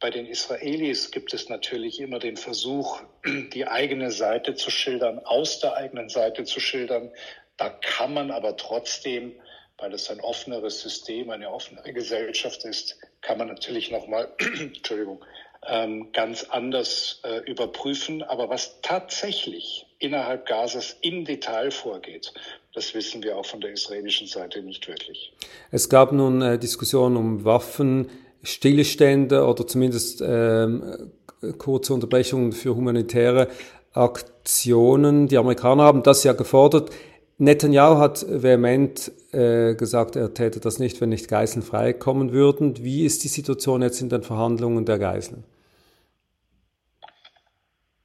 bei 0.00 0.10
den 0.10 0.26
Israelis 0.26 1.10
gibt 1.10 1.32
es 1.32 1.48
natürlich 1.48 2.00
immer 2.00 2.18
den 2.18 2.36
Versuch, 2.36 3.00
die 3.24 3.66
eigene 3.66 4.10
Seite 4.10 4.54
zu 4.54 4.70
schildern, 4.70 5.18
aus 5.20 5.60
der 5.60 5.74
eigenen 5.74 6.08
Seite 6.08 6.44
zu 6.44 6.60
schildern. 6.60 7.10
Da 7.56 7.70
kann 7.70 8.12
man 8.12 8.30
aber 8.30 8.56
trotzdem, 8.56 9.32
weil 9.78 9.94
es 9.94 10.10
ein 10.10 10.20
offeneres 10.20 10.80
System, 10.82 11.30
eine 11.30 11.50
offenere 11.50 11.92
Gesellschaft 11.92 12.64
ist, 12.64 12.98
kann 13.22 13.38
man 13.38 13.48
natürlich 13.48 13.90
nochmal, 13.90 14.32
Entschuldigung, 14.38 15.24
ähm, 15.66 16.12
ganz 16.12 16.44
anders 16.44 17.20
äh, 17.24 17.38
überprüfen. 17.50 18.22
Aber 18.22 18.50
was 18.50 18.80
tatsächlich 18.82 19.86
innerhalb 19.98 20.46
Gazas 20.46 20.96
im 21.00 21.24
Detail 21.24 21.70
vorgeht, 21.70 22.32
das 22.74 22.94
wissen 22.94 23.22
wir 23.22 23.38
auch 23.38 23.46
von 23.46 23.62
der 23.62 23.72
israelischen 23.72 24.26
Seite 24.26 24.62
nicht 24.62 24.86
wirklich. 24.86 25.32
Es 25.70 25.88
gab 25.88 26.12
nun 26.12 26.42
äh, 26.42 26.58
Diskussionen 26.58 27.16
um 27.16 27.44
Waffen 27.44 28.10
Stillstände 28.46 29.44
oder 29.44 29.66
zumindest 29.66 30.22
ähm, 30.24 31.10
kurze 31.58 31.92
Unterbrechungen 31.92 32.52
für 32.52 32.74
humanitäre 32.74 33.48
Aktionen. 33.92 35.28
Die 35.28 35.38
Amerikaner 35.38 35.84
haben 35.84 36.02
das 36.02 36.24
ja 36.24 36.32
gefordert. 36.32 36.90
Netanyahu 37.38 37.98
hat 37.98 38.24
vehement 38.28 39.12
äh, 39.32 39.74
gesagt, 39.74 40.16
er 40.16 40.32
täte 40.32 40.60
das 40.60 40.78
nicht, 40.78 41.00
wenn 41.00 41.10
nicht 41.10 41.28
Geiseln 41.28 41.62
freikommen 41.62 42.32
würden. 42.32 42.82
Wie 42.82 43.04
ist 43.04 43.24
die 43.24 43.28
Situation 43.28 43.82
jetzt 43.82 44.00
in 44.00 44.08
den 44.08 44.22
Verhandlungen 44.22 44.86
der 44.86 44.98
Geiseln? 44.98 45.44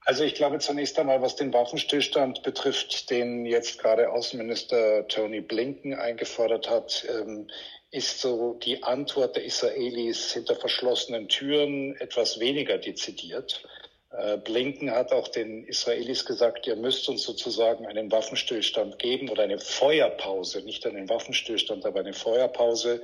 Also 0.04 0.25
ich 0.25 0.36
glaube 0.36 0.60
zunächst 0.60 0.99
einmal, 0.99 1.21
was 1.21 1.38
den 1.38 1.54
Waffenstillstand 1.54 2.43
betrifft, 2.43 3.10
den 3.10 3.45
jetzt 3.45 3.80
gerade 3.80 4.12
Außenminister 4.12 5.08
Tony 5.08 5.39
Blinken 5.39 5.93
eingefordert 5.93 6.69
hat, 6.69 7.08
ähm, 7.10 7.47
ist 7.91 8.21
so 8.21 8.54
die 8.54 8.84
Antwort 8.84 9.36
der 9.36 9.43
Israelis 9.43 10.32
hinter 10.32 10.56
verschlossenen 10.56 11.27
Türen 11.27 11.95
etwas 11.99 12.39
weniger 12.39 12.77
dezidiert. 12.77 13.63
Äh, 14.12 14.38
Blinken 14.38 14.91
hat 14.91 15.12
auch 15.12 15.27
den 15.27 15.65
Israelis 15.65 16.25
gesagt, 16.25 16.67
ihr 16.67 16.77
müsst 16.77 17.08
uns 17.10 17.23
sozusagen 17.23 17.86
einen 17.86 18.12
Waffenstillstand 18.12 18.97
geben 18.97 19.30
oder 19.30 19.43
eine 19.43 19.60
Feuerpause, 19.60 20.62
nicht 20.62 20.86
einen 20.86 21.10
Waffenstillstand, 21.10 21.86
aber 21.86 21.99
eine 21.99 22.13
Feuerpause. 22.13 23.04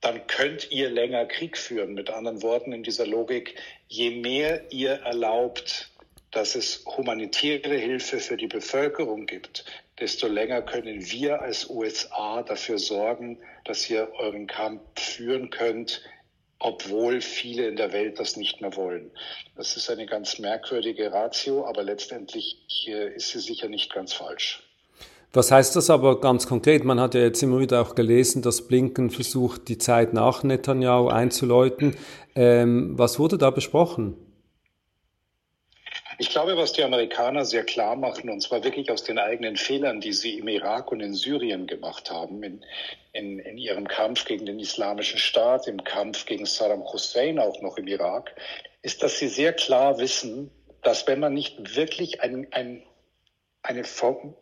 Dann 0.00 0.26
könnt 0.26 0.70
ihr 0.70 0.88
länger 0.88 1.26
Krieg 1.26 1.58
führen. 1.58 1.92
Mit 1.92 2.08
anderen 2.08 2.42
Worten, 2.42 2.72
in 2.72 2.82
dieser 2.82 3.06
Logik, 3.06 3.56
je 3.88 4.10
mehr 4.10 4.72
ihr 4.72 4.92
erlaubt, 4.92 5.90
dass 6.30 6.54
es 6.54 6.84
humanitäre 6.86 7.76
Hilfe 7.76 8.18
für 8.18 8.38
die 8.38 8.46
Bevölkerung 8.46 9.26
gibt, 9.26 9.64
desto 10.00 10.26
länger 10.26 10.62
können 10.62 11.10
wir 11.10 11.42
als 11.42 11.68
USA 11.68 12.42
dafür 12.42 12.78
sorgen, 12.78 13.38
dass 13.64 13.88
ihr 13.90 14.08
euren 14.18 14.46
Kampf 14.46 14.80
führen 14.96 15.50
könnt, 15.50 16.02
obwohl 16.58 17.20
viele 17.20 17.68
in 17.68 17.76
der 17.76 17.92
Welt 17.92 18.18
das 18.18 18.36
nicht 18.36 18.60
mehr 18.60 18.76
wollen. 18.76 19.10
Das 19.56 19.76
ist 19.76 19.90
eine 19.90 20.06
ganz 20.06 20.38
merkwürdige 20.38 21.12
Ratio, 21.12 21.66
aber 21.66 21.82
letztendlich 21.82 22.58
ist 23.14 23.28
sie 23.28 23.40
sicher 23.40 23.68
nicht 23.68 23.92
ganz 23.92 24.12
falsch. 24.12 24.62
Was 25.32 25.52
heißt 25.52 25.76
das 25.76 25.90
aber 25.90 26.20
ganz 26.20 26.48
konkret? 26.48 26.84
Man 26.84 26.98
hat 26.98 27.14
ja 27.14 27.20
jetzt 27.20 27.40
immer 27.42 27.60
wieder 27.60 27.80
auch 27.80 27.94
gelesen, 27.94 28.42
dass 28.42 28.66
Blinken 28.66 29.10
versucht, 29.10 29.68
die 29.68 29.78
Zeit 29.78 30.12
nach 30.12 30.42
Netanyahu 30.42 31.06
einzuläuten. 31.08 31.96
Ähm, 32.34 32.98
was 32.98 33.20
wurde 33.20 33.38
da 33.38 33.50
besprochen? 33.50 34.16
Ich 36.20 36.28
glaube, 36.28 36.54
was 36.58 36.74
die 36.74 36.84
Amerikaner 36.84 37.46
sehr 37.46 37.64
klar 37.64 37.96
machen, 37.96 38.28
und 38.28 38.42
zwar 38.42 38.62
wirklich 38.62 38.90
aus 38.90 39.02
den 39.02 39.18
eigenen 39.18 39.56
Fehlern, 39.56 40.02
die 40.02 40.12
sie 40.12 40.36
im 40.36 40.48
Irak 40.48 40.92
und 40.92 41.00
in 41.00 41.14
Syrien 41.14 41.66
gemacht 41.66 42.10
haben, 42.10 42.42
in, 42.42 42.62
in, 43.14 43.38
in 43.38 43.56
ihrem 43.56 43.88
Kampf 43.88 44.26
gegen 44.26 44.44
den 44.44 44.58
Islamischen 44.58 45.18
Staat, 45.18 45.66
im 45.66 45.82
Kampf 45.82 46.26
gegen 46.26 46.44
Saddam 46.44 46.84
Hussein 46.92 47.38
auch 47.38 47.62
noch 47.62 47.78
im 47.78 47.86
Irak, 47.86 48.36
ist, 48.82 49.02
dass 49.02 49.18
sie 49.18 49.28
sehr 49.28 49.54
klar 49.54 49.98
wissen, 49.98 50.50
dass 50.82 51.06
wenn 51.06 51.20
man 51.20 51.32
nicht 51.32 51.74
wirklich 51.74 52.20
ein, 52.20 52.48
ein, 52.50 52.82
eine, 53.62 53.82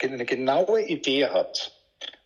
eine 0.03 0.25
genaue 0.25 0.83
Idee 0.83 1.29
hat, 1.29 1.71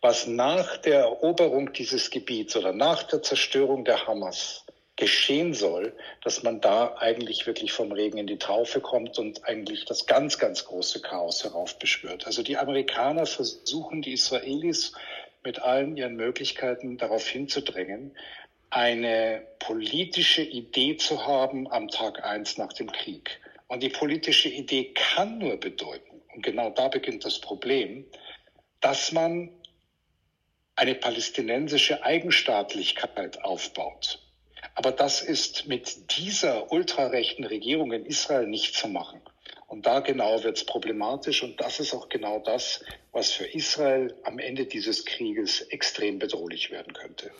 was 0.01 0.25
nach 0.25 0.77
der 0.77 1.01
Eroberung 1.01 1.73
dieses 1.73 2.09
Gebiets 2.09 2.55
oder 2.55 2.73
nach 2.73 3.03
der 3.03 3.21
Zerstörung 3.21 3.85
der 3.85 4.07
Hamas 4.07 4.62
geschehen 5.03 5.53
soll, 5.53 5.93
dass 6.23 6.43
man 6.43 6.61
da 6.61 6.95
eigentlich 6.95 7.45
wirklich 7.45 7.73
vom 7.73 7.91
Regen 7.91 8.17
in 8.17 8.25
die 8.25 8.37
Traufe 8.37 8.79
kommt 8.79 9.19
und 9.19 9.43
eigentlich 9.43 9.83
das 9.83 10.05
ganz, 10.05 10.37
ganz 10.39 10.63
große 10.63 11.01
Chaos 11.01 11.43
heraufbeschwört. 11.43 12.25
Also 12.25 12.41
die 12.41 12.55
Amerikaner 12.55 13.25
versuchen 13.25 14.01
die 14.01 14.13
Israelis 14.13 14.93
mit 15.43 15.61
allen 15.61 15.97
ihren 15.97 16.15
Möglichkeiten 16.15 16.97
darauf 16.97 17.27
hinzudrängen, 17.27 18.15
eine 18.69 19.45
politische 19.59 20.41
Idee 20.41 20.95
zu 20.95 21.27
haben 21.27 21.69
am 21.69 21.89
Tag 21.89 22.23
eins 22.23 22.57
nach 22.57 22.71
dem 22.71 22.89
Krieg. 22.89 23.41
Und 23.67 23.83
die 23.83 23.89
politische 23.89 24.47
Idee 24.47 24.93
kann 24.93 25.37
nur 25.37 25.57
bedeuten, 25.57 26.21
und 26.33 26.43
genau 26.43 26.69
da 26.69 26.87
beginnt 26.87 27.25
das 27.25 27.39
Problem, 27.39 28.05
dass 28.79 29.11
man 29.11 29.49
eine 30.77 30.95
palästinensische 30.95 32.05
Eigenstaatlichkeit 32.05 33.43
aufbaut. 33.43 34.22
Aber 34.75 34.91
das 34.91 35.21
ist 35.21 35.67
mit 35.67 36.17
dieser 36.17 36.71
ultrarechten 36.71 37.45
Regierung 37.45 37.91
in 37.91 38.05
Israel 38.05 38.47
nicht 38.47 38.75
zu 38.75 38.87
machen. 38.87 39.21
Und 39.67 39.85
da 39.85 39.99
genau 39.99 40.43
wird 40.43 40.57
es 40.57 40.65
problematisch. 40.65 41.43
Und 41.43 41.59
das 41.59 41.79
ist 41.79 41.93
auch 41.93 42.09
genau 42.09 42.39
das, 42.39 42.83
was 43.11 43.31
für 43.31 43.45
Israel 43.45 44.13
am 44.23 44.39
Ende 44.39 44.65
dieses 44.65 45.05
Krieges 45.05 45.61
extrem 45.61 46.19
bedrohlich 46.19 46.71
werden 46.71 46.93
könnte. 46.93 47.31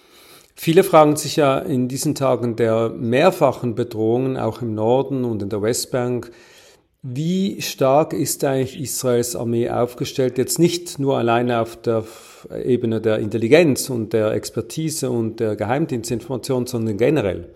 Viele 0.55 0.83
fragen 0.83 1.15
sich 1.15 1.35
ja 1.35 1.59
in 1.59 1.87
diesen 1.87 2.15
Tagen 2.15 2.55
der 2.55 2.89
mehrfachen 2.89 3.75
Bedrohungen, 3.75 4.37
auch 4.37 4.61
im 4.61 4.75
Norden 4.75 5.25
und 5.25 5.41
in 5.41 5.49
der 5.49 5.61
Westbank, 5.61 6.31
wie 7.05 7.61
stark 7.61 8.13
ist 8.13 8.45
eigentlich 8.45 8.79
Israels 8.79 9.35
Armee 9.35 9.69
aufgestellt? 9.69 10.37
Jetzt 10.37 10.57
nicht 10.57 10.99
nur 10.99 11.17
alleine 11.17 11.59
auf 11.59 11.81
der 11.81 12.05
Ebene 12.63 13.01
der 13.01 13.19
Intelligenz 13.19 13.89
und 13.89 14.13
der 14.13 14.31
Expertise 14.31 15.11
und 15.11 15.41
der 15.41 15.57
Geheimdienstinformation, 15.57 16.65
sondern 16.65 16.97
generell. 16.97 17.53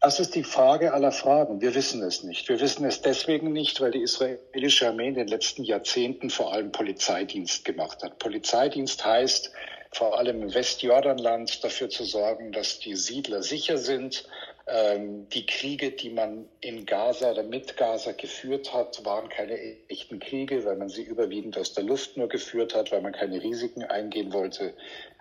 Das 0.00 0.18
ist 0.18 0.34
die 0.34 0.42
Frage 0.42 0.92
aller 0.92 1.12
Fragen. 1.12 1.60
Wir 1.60 1.74
wissen 1.74 2.02
es 2.02 2.24
nicht. 2.24 2.48
Wir 2.48 2.58
wissen 2.58 2.84
es 2.86 3.02
deswegen 3.02 3.52
nicht, 3.52 3.80
weil 3.80 3.92
die 3.92 4.02
israelische 4.02 4.88
Armee 4.88 5.08
in 5.08 5.14
den 5.14 5.28
letzten 5.28 5.62
Jahrzehnten 5.62 6.30
vor 6.30 6.52
allem 6.52 6.72
Polizeidienst 6.72 7.64
gemacht 7.64 8.02
hat. 8.02 8.18
Polizeidienst 8.18 9.04
heißt, 9.04 9.52
vor 9.92 10.18
allem 10.18 10.42
im 10.42 10.54
Westjordanland 10.54 11.62
dafür 11.62 11.88
zu 11.88 12.04
sorgen, 12.04 12.50
dass 12.50 12.80
die 12.80 12.96
Siedler 12.96 13.42
sicher 13.42 13.78
sind, 13.78 14.24
die 15.32 15.46
Kriege, 15.46 15.90
die 15.90 16.10
man 16.10 16.48
in 16.60 16.86
Gaza 16.86 17.32
oder 17.32 17.42
mit 17.42 17.76
Gaza 17.76 18.12
geführt 18.12 18.72
hat, 18.72 19.04
waren 19.04 19.28
keine 19.28 19.58
echten 19.88 20.20
Kriege, 20.20 20.64
weil 20.64 20.76
man 20.76 20.88
sie 20.88 21.02
überwiegend 21.02 21.58
aus 21.58 21.72
der 21.72 21.82
Luft 21.82 22.16
nur 22.16 22.28
geführt 22.28 22.74
hat, 22.74 22.92
weil 22.92 23.00
man 23.00 23.12
keine 23.12 23.42
Risiken 23.42 23.82
eingehen 23.82 24.32
wollte. 24.32 24.74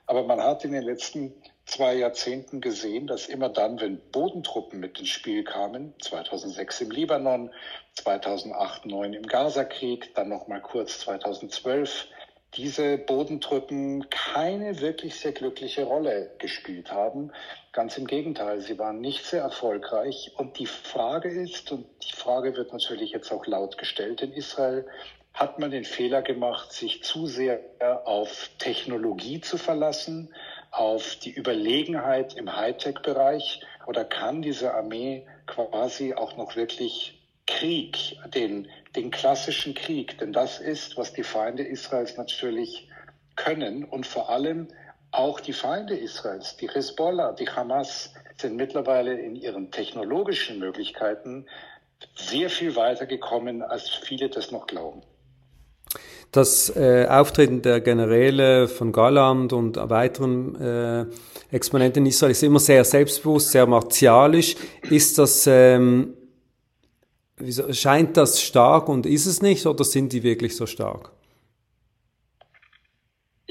Aber 0.06 0.24
man 0.24 0.42
hat 0.42 0.66
in 0.66 0.72
den 0.72 0.84
letzten 0.84 1.34
zwei 1.66 1.96
Jahrzehnten 1.96 2.62
gesehen, 2.62 3.08
dass 3.08 3.28
immer 3.28 3.50
dann, 3.50 3.80
wenn 3.80 4.00
Bodentruppen 4.12 4.80
mit 4.80 5.00
ins 5.00 5.10
Spiel 5.10 5.44
kamen, 5.44 5.94
2006 6.02 6.82
im 6.82 6.92
Libanon, 6.92 7.52
2008, 7.94 8.84
2009 8.84 9.14
im 9.14 9.24
Gazakrieg, 9.24 10.14
dann 10.16 10.30
noch 10.30 10.48
mal 10.48 10.62
kurz 10.62 11.00
2012, 11.00 12.08
diese 12.56 12.98
Bodentruppen 12.98 14.10
keine 14.10 14.82
wirklich 14.82 15.16
sehr 15.20 15.32
glückliche 15.32 15.84
Rolle 15.84 16.32
gespielt 16.40 16.92
haben. 16.92 17.32
Ganz 17.74 17.98
im 17.98 18.08
Gegenteil, 18.08 18.62
sie 18.62 18.80
waren 18.80 19.02
nicht 19.02 19.24
sehr 19.26 19.44
erfolgreich. 19.44 20.32
Und 20.36 20.58
die 20.58 20.66
Frage 20.66 21.30
ist, 21.30 21.72
und 21.72 21.86
die 22.04 22.16
Frage 22.16 22.56
wird 22.56 22.74
natürlich 22.74 23.12
jetzt 23.12 23.32
auch 23.32 23.46
laut 23.46 23.78
gestellt 23.78 24.22
in 24.22 24.34
Israel, 24.34 24.88
hat 25.34 25.60
man 25.60 25.72
den 25.72 25.86
Fehler 25.86 26.22
gemacht, 26.22 26.74
sich 26.74 27.04
zu 27.04 27.28
sehr 27.28 27.60
auf 28.06 28.50
Technologie 28.58 29.40
zu 29.40 29.58
verlassen, 29.58 30.34
auf 30.72 31.16
die 31.16 31.32
Überlegenheit 31.32 32.34
im 32.36 32.56
Hightech-Bereich? 32.56 33.62
Oder 33.86 34.06
kann 34.06 34.42
diese 34.42 34.74
Armee 34.74 35.26
quasi 35.46 36.14
auch 36.14 36.36
noch 36.36 36.56
wirklich 36.56 37.20
Krieg, 37.46 38.18
den, 38.34 38.68
den 38.96 39.12
klassischen 39.12 39.74
Krieg, 39.74 40.18
denn 40.18 40.34
das 40.34 40.60
ist, 40.60 40.98
was 40.98 41.14
die 41.14 41.24
Feinde 41.24 41.64
Israels 41.64 42.18
natürlich 42.18 42.90
können 43.36 43.84
und 43.84 44.06
vor 44.06 44.30
allem 44.30 44.68
auch 45.12 45.40
die 45.40 45.54
Feinde 45.54 45.96
Israels, 45.96 46.58
die 46.58 46.70
Hezbollah, 46.70 47.34
die 47.34 47.50
Hamas, 47.50 48.14
sind 48.38 48.56
mittlerweile 48.56 49.20
in 49.20 49.36
ihren 49.36 49.72
technologischen 49.72 50.60
Möglichkeiten 50.60 51.46
sehr 52.16 52.50
viel 52.50 52.76
weiter 52.76 53.06
gekommen, 53.06 53.62
als 53.62 53.90
viele 53.90 54.30
das 54.30 54.52
noch 54.52 54.68
glauben. 54.68 55.02
Das 56.32 56.72
äh, 56.76 57.08
Auftreten 57.10 57.64
der 57.64 57.82
Generäle 57.82 58.68
von 58.68 58.92
Galland 58.92 59.52
und 59.52 59.78
weiteren 59.78 60.56
äh, 60.62 61.06
Exponenten 61.52 62.06
Israel 62.06 62.32
ist 62.32 62.44
immer 62.44 62.60
sehr 62.60 62.84
selbstbewusst, 62.84 63.52
sehr 63.52 63.66
martialisch. 63.66 64.56
Ist 64.84 65.18
das, 65.18 65.48
ähm, 65.48 66.14
scheint 67.72 68.18
das 68.18 68.42
stark 68.42 68.90
und 68.90 69.06
ist 69.06 69.26
es 69.26 69.42
nicht 69.42 69.66
oder 69.66 69.84
sind 69.84 70.14
die 70.14 70.24
wirklich 70.24 70.56
so 70.56 70.66
stark? 70.66 71.12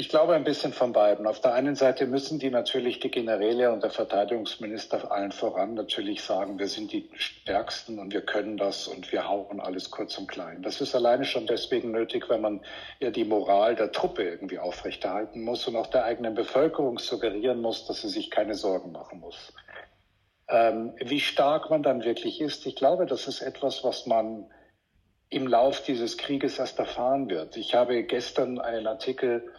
Ich 0.00 0.08
glaube 0.08 0.34
ein 0.34 0.44
bisschen 0.44 0.72
von 0.72 0.92
beiden. 0.92 1.26
Auf 1.26 1.40
der 1.40 1.54
einen 1.54 1.74
Seite 1.74 2.06
müssen 2.06 2.38
die 2.38 2.50
natürlich 2.50 3.00
die 3.00 3.10
Generäle 3.10 3.72
und 3.72 3.82
der 3.82 3.90
Verteidigungsminister 3.90 5.10
allen 5.10 5.32
voran 5.32 5.74
natürlich 5.74 6.22
sagen, 6.22 6.60
wir 6.60 6.68
sind 6.68 6.92
die 6.92 7.10
Stärksten 7.16 7.98
und 7.98 8.12
wir 8.12 8.20
können 8.20 8.56
das 8.56 8.86
und 8.86 9.10
wir 9.10 9.28
hauen 9.28 9.58
alles 9.58 9.90
kurz 9.90 10.16
und 10.16 10.28
klein. 10.28 10.62
Das 10.62 10.80
ist 10.80 10.94
alleine 10.94 11.24
schon 11.24 11.48
deswegen 11.48 11.90
nötig, 11.90 12.30
wenn 12.30 12.42
man 12.42 12.60
ja 13.00 13.10
die 13.10 13.24
Moral 13.24 13.74
der 13.74 13.90
Truppe 13.90 14.22
irgendwie 14.22 14.60
aufrechterhalten 14.60 15.42
muss 15.42 15.66
und 15.66 15.74
auch 15.74 15.88
der 15.88 16.04
eigenen 16.04 16.36
Bevölkerung 16.36 17.00
suggerieren 17.00 17.60
muss, 17.60 17.84
dass 17.88 18.02
sie 18.02 18.08
sich 18.08 18.30
keine 18.30 18.54
Sorgen 18.54 18.92
machen 18.92 19.18
muss. 19.18 19.52
Ähm, 20.48 20.94
wie 20.98 21.20
stark 21.20 21.70
man 21.70 21.82
dann 21.82 22.04
wirklich 22.04 22.40
ist, 22.40 22.66
ich 22.66 22.76
glaube, 22.76 23.06
das 23.06 23.28
ist 23.28 23.42
etwas, 23.42 23.84
was 23.84 24.06
man 24.06 24.46
im 25.30 25.46
Lauf 25.46 25.82
dieses 25.82 26.16
Krieges 26.16 26.58
erst 26.58 26.78
erfahren 26.78 27.28
wird. 27.28 27.56
Ich 27.56 27.74
habe 27.74 28.02
gestern 28.04 28.58
einen 28.58 28.86
Artikel 28.86 29.52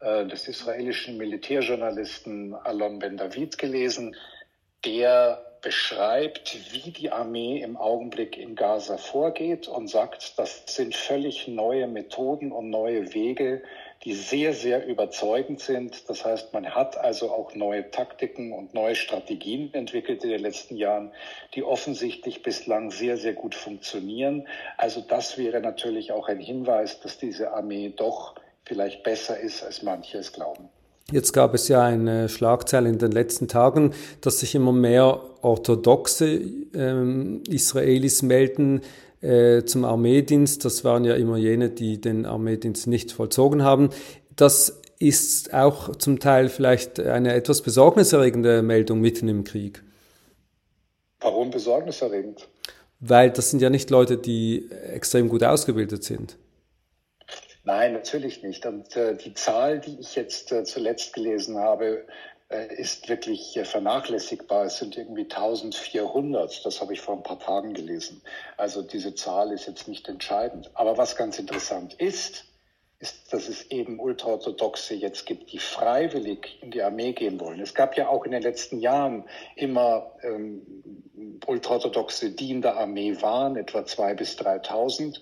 äh, 0.00 0.26
des 0.26 0.48
israelischen 0.48 1.16
Militärjournalisten 1.16 2.54
Alon 2.54 2.98
Ben 2.98 3.16
David 3.16 3.58
gelesen, 3.58 4.16
der 4.84 5.58
beschreibt, 5.62 6.72
wie 6.72 6.90
die 6.90 7.10
Armee 7.10 7.62
im 7.62 7.76
Augenblick 7.76 8.36
in 8.36 8.54
Gaza 8.54 8.98
vorgeht 8.98 9.66
und 9.66 9.88
sagt, 9.88 10.38
das 10.38 10.64
sind 10.66 10.94
völlig 10.94 11.48
neue 11.48 11.86
Methoden 11.86 12.52
und 12.52 12.68
neue 12.68 13.14
Wege, 13.14 13.62
die 14.04 14.14
sehr, 14.14 14.52
sehr 14.52 14.86
überzeugend 14.86 15.60
sind. 15.60 16.08
Das 16.08 16.24
heißt, 16.24 16.52
man 16.52 16.66
hat 16.74 16.96
also 16.98 17.30
auch 17.30 17.54
neue 17.54 17.90
Taktiken 17.90 18.52
und 18.52 18.74
neue 18.74 18.94
Strategien 18.94 19.72
entwickelt 19.72 20.22
in 20.24 20.30
den 20.30 20.40
letzten 20.40 20.76
Jahren, 20.76 21.12
die 21.54 21.62
offensichtlich 21.62 22.42
bislang 22.42 22.90
sehr, 22.90 23.16
sehr 23.16 23.32
gut 23.32 23.54
funktionieren. 23.54 24.46
Also 24.76 25.00
das 25.00 25.38
wäre 25.38 25.60
natürlich 25.60 26.12
auch 26.12 26.28
ein 26.28 26.40
Hinweis, 26.40 27.00
dass 27.00 27.18
diese 27.18 27.52
Armee 27.52 27.92
doch 27.96 28.34
vielleicht 28.64 29.02
besser 29.02 29.38
ist, 29.38 29.62
als 29.62 29.82
manche 29.82 30.18
es 30.18 30.32
glauben. 30.32 30.68
Jetzt 31.12 31.32
gab 31.32 31.52
es 31.54 31.68
ja 31.68 31.82
eine 31.82 32.30
Schlagzeile 32.30 32.88
in 32.88 32.98
den 32.98 33.12
letzten 33.12 33.46
Tagen, 33.46 33.92
dass 34.22 34.40
sich 34.40 34.54
immer 34.54 34.72
mehr 34.72 35.20
orthodoxe 35.42 36.40
ähm, 36.74 37.42
Israelis 37.48 38.22
melden, 38.22 38.80
äh, 39.24 39.64
zum 39.64 39.84
Armeedienst. 39.84 40.64
Das 40.64 40.84
waren 40.84 41.04
ja 41.04 41.14
immer 41.14 41.36
jene, 41.36 41.70
die 41.70 42.00
den 42.00 42.26
Armeedienst 42.26 42.86
nicht 42.86 43.10
vollzogen 43.10 43.62
haben. 43.62 43.90
Das 44.36 44.82
ist 44.98 45.54
auch 45.54 45.96
zum 45.96 46.20
Teil 46.20 46.48
vielleicht 46.48 47.00
eine 47.00 47.34
etwas 47.34 47.62
besorgniserregende 47.62 48.62
Meldung 48.62 49.00
mitten 49.00 49.28
im 49.28 49.44
Krieg. 49.44 49.82
Warum 51.20 51.50
besorgniserregend? 51.50 52.48
Weil 53.00 53.30
das 53.30 53.50
sind 53.50 53.60
ja 53.60 53.70
nicht 53.70 53.90
Leute, 53.90 54.18
die 54.18 54.70
extrem 54.70 55.28
gut 55.28 55.42
ausgebildet 55.42 56.04
sind. 56.04 56.36
Nein, 57.64 57.94
natürlich 57.94 58.42
nicht. 58.42 58.66
Und 58.66 58.94
äh, 58.94 59.16
die 59.16 59.32
Zahl, 59.32 59.80
die 59.80 59.98
ich 59.98 60.16
jetzt 60.16 60.52
äh, 60.52 60.64
zuletzt 60.64 61.14
gelesen 61.14 61.56
habe, 61.56 62.04
ist 62.48 63.08
wirklich 63.08 63.56
äh, 63.56 63.64
vernachlässigbar. 63.64 64.64
Es 64.64 64.78
sind 64.78 64.96
irgendwie 64.96 65.22
1400. 65.22 66.64
Das 66.64 66.80
habe 66.80 66.92
ich 66.92 67.00
vor 67.00 67.16
ein 67.16 67.22
paar 67.22 67.38
Tagen 67.38 67.74
gelesen. 67.74 68.22
Also 68.56 68.82
diese 68.82 69.14
Zahl 69.14 69.52
ist 69.52 69.66
jetzt 69.66 69.88
nicht 69.88 70.08
entscheidend. 70.08 70.70
Aber 70.74 70.96
was 70.98 71.16
ganz 71.16 71.38
interessant 71.38 71.94
ist, 71.94 72.44
ist, 73.04 73.32
dass 73.32 73.48
es 73.48 73.70
eben 73.70 73.98
Ultraorthodoxe 73.98 74.94
jetzt 74.94 75.26
gibt, 75.26 75.52
die 75.52 75.58
freiwillig 75.58 76.58
in 76.62 76.70
die 76.70 76.82
Armee 76.82 77.12
gehen 77.12 77.38
wollen. 77.40 77.60
Es 77.60 77.74
gab 77.74 77.96
ja 77.96 78.08
auch 78.08 78.24
in 78.24 78.30
den 78.30 78.42
letzten 78.42 78.78
Jahren 78.78 79.24
immer 79.56 80.12
ähm, 80.22 80.62
Ultraorthodoxe, 81.46 82.30
die 82.30 82.50
in 82.50 82.62
der 82.62 82.76
Armee 82.76 83.20
waren, 83.20 83.56
etwa 83.56 83.84
zwei 83.84 84.14
bis 84.14 84.38
3.000. 84.38 85.20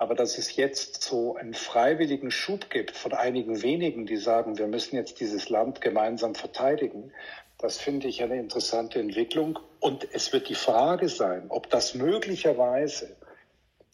Aber 0.00 0.14
dass 0.14 0.38
es 0.38 0.56
jetzt 0.56 1.02
so 1.02 1.36
einen 1.36 1.52
freiwilligen 1.52 2.30
Schub 2.30 2.70
gibt 2.70 2.96
von 2.96 3.12
einigen 3.12 3.60
wenigen, 3.60 4.06
die 4.06 4.16
sagen, 4.16 4.56
wir 4.56 4.66
müssen 4.66 4.96
jetzt 4.96 5.20
dieses 5.20 5.50
Land 5.50 5.82
gemeinsam 5.82 6.34
verteidigen, 6.34 7.12
das 7.58 7.76
finde 7.76 8.08
ich 8.08 8.22
eine 8.22 8.38
interessante 8.38 8.98
Entwicklung. 8.98 9.58
Und 9.78 10.08
es 10.14 10.32
wird 10.32 10.48
die 10.48 10.54
Frage 10.54 11.10
sein, 11.10 11.44
ob 11.50 11.68
das 11.68 11.94
möglicherweise 11.94 13.14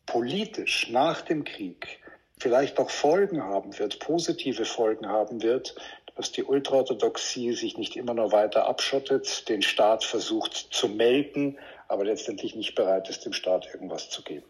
politisch 0.07 0.89
nach 0.91 1.23
dem 1.23 1.43
Krieg 1.43 1.99
vielleicht 2.39 2.79
auch 2.79 2.91
Folgen 2.91 3.43
haben 3.43 3.77
wird, 3.77 3.99
positive 3.99 4.65
Folgen 4.65 5.09
haben 5.09 5.43
wird, 5.43 5.75
dass 6.15 6.31
die 6.31 6.45
Ultraorthodoxie 6.45 7.53
sich 7.53 7.79
nicht 7.79 7.97
immer 7.97 8.15
nur 8.15 8.31
weiter 8.31 8.69
abschottet, 8.69 9.49
den 9.49 9.63
Staat 9.63 10.05
versucht 10.05 10.55
zu 10.71 10.87
melken, 10.87 11.59
aber 11.89 12.05
letztendlich 12.05 12.57
nicht 12.57 12.75
bereit 12.75 13.09
ist, 13.09 13.25
dem 13.25 13.33
Staat 13.33 13.69
irgendwas 13.73 14.11
zu 14.11 14.23
geben. 14.23 14.45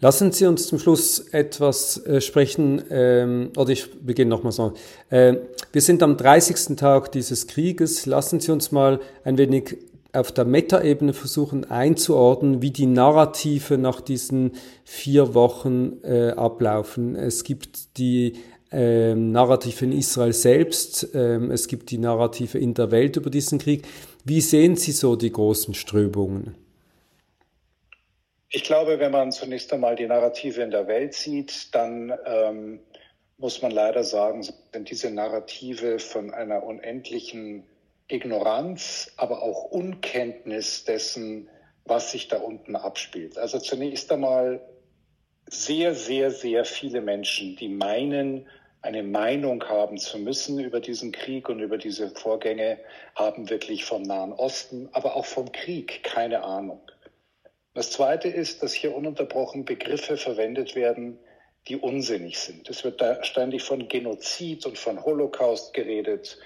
Lassen 0.00 0.32
Sie 0.32 0.46
uns 0.46 0.66
zum 0.66 0.78
Schluss 0.78 1.28
etwas 1.30 2.04
äh, 2.06 2.20
sprechen, 2.20 2.82
ähm, 2.90 3.52
oder 3.56 3.70
ich 3.70 3.90
beginne 4.00 4.30
nochmal 4.30 4.52
so. 4.52 4.74
Äh, 5.10 5.36
wir 5.72 5.82
sind 5.82 6.02
am 6.02 6.16
30. 6.16 6.76
Tag 6.76 7.12
dieses 7.12 7.46
Krieges. 7.46 8.06
Lassen 8.06 8.40
Sie 8.40 8.50
uns 8.50 8.72
mal 8.72 9.00
ein 9.24 9.38
wenig 9.38 9.78
auf 10.14 10.30
der 10.30 10.44
Metaebene 10.44 11.12
versuchen 11.12 11.68
einzuordnen, 11.70 12.62
wie 12.62 12.70
die 12.70 12.86
Narrative 12.86 13.78
nach 13.78 14.00
diesen 14.00 14.52
vier 14.84 15.34
Wochen 15.34 15.98
äh, 16.04 16.30
ablaufen. 16.30 17.16
Es 17.16 17.42
gibt 17.42 17.98
die 17.98 18.34
äh, 18.74 19.14
Narrative 19.14 19.84
in 19.84 19.92
Israel 19.92 20.32
selbst, 20.32 21.14
äh, 21.14 21.36
es 21.52 21.68
gibt 21.68 21.90
die 21.90 21.98
Narrative 21.98 22.58
in 22.58 22.74
der 22.74 22.90
Welt 22.90 23.16
über 23.16 23.30
diesen 23.30 23.58
Krieg. 23.58 23.86
Wie 24.24 24.40
sehen 24.40 24.76
Sie 24.76 24.92
so 24.92 25.16
die 25.16 25.30
großen 25.30 25.74
Strömungen? 25.74 26.56
Ich 28.50 28.64
glaube, 28.64 28.98
wenn 28.98 29.12
man 29.12 29.32
zunächst 29.32 29.72
einmal 29.72 29.96
die 29.96 30.06
Narrative 30.06 30.62
in 30.62 30.70
der 30.70 30.86
Welt 30.86 31.14
sieht, 31.14 31.74
dann 31.74 32.12
ähm, 32.24 32.80
muss 33.38 33.62
man 33.62 33.72
leider 33.72 34.04
sagen, 34.04 34.42
sind 34.42 34.90
diese 34.90 35.10
Narrative 35.10 35.98
von 35.98 36.32
einer 36.32 36.62
unendlichen 36.62 37.64
Ignoranz, 38.08 39.12
aber 39.16 39.42
auch 39.42 39.64
Unkenntnis 39.64 40.84
dessen, 40.84 41.48
was 41.84 42.12
sich 42.12 42.28
da 42.28 42.38
unten 42.38 42.76
abspielt. 42.76 43.38
Also 43.38 43.58
zunächst 43.58 44.10
einmal 44.12 44.60
sehr, 45.46 45.94
sehr, 45.94 46.30
sehr 46.30 46.64
viele 46.64 47.00
Menschen, 47.00 47.56
die 47.56 47.68
meinen, 47.68 48.46
eine 48.84 49.02
Meinung 49.02 49.64
haben 49.64 49.96
zu 49.96 50.18
müssen 50.18 50.60
über 50.60 50.78
diesen 50.78 51.10
Krieg 51.10 51.48
und 51.48 51.58
über 51.58 51.78
diese 51.78 52.10
Vorgänge, 52.10 52.78
haben 53.14 53.48
wirklich 53.48 53.84
vom 53.84 54.02
Nahen 54.02 54.32
Osten, 54.32 54.90
aber 54.92 55.16
auch 55.16 55.24
vom 55.24 55.50
Krieg 55.52 56.04
keine 56.04 56.42
Ahnung. 56.42 56.80
Das 57.72 57.90
Zweite 57.90 58.28
ist, 58.28 58.62
dass 58.62 58.74
hier 58.74 58.94
ununterbrochen 58.94 59.64
Begriffe 59.64 60.18
verwendet 60.18 60.76
werden, 60.76 61.18
die 61.66 61.76
unsinnig 61.76 62.38
sind. 62.38 62.68
Es 62.68 62.84
wird 62.84 63.00
da 63.00 63.24
ständig 63.24 63.62
von 63.62 63.88
Genozid 63.88 64.66
und 64.66 64.76
von 64.76 65.02
Holocaust 65.02 65.72
geredet. 65.72 66.38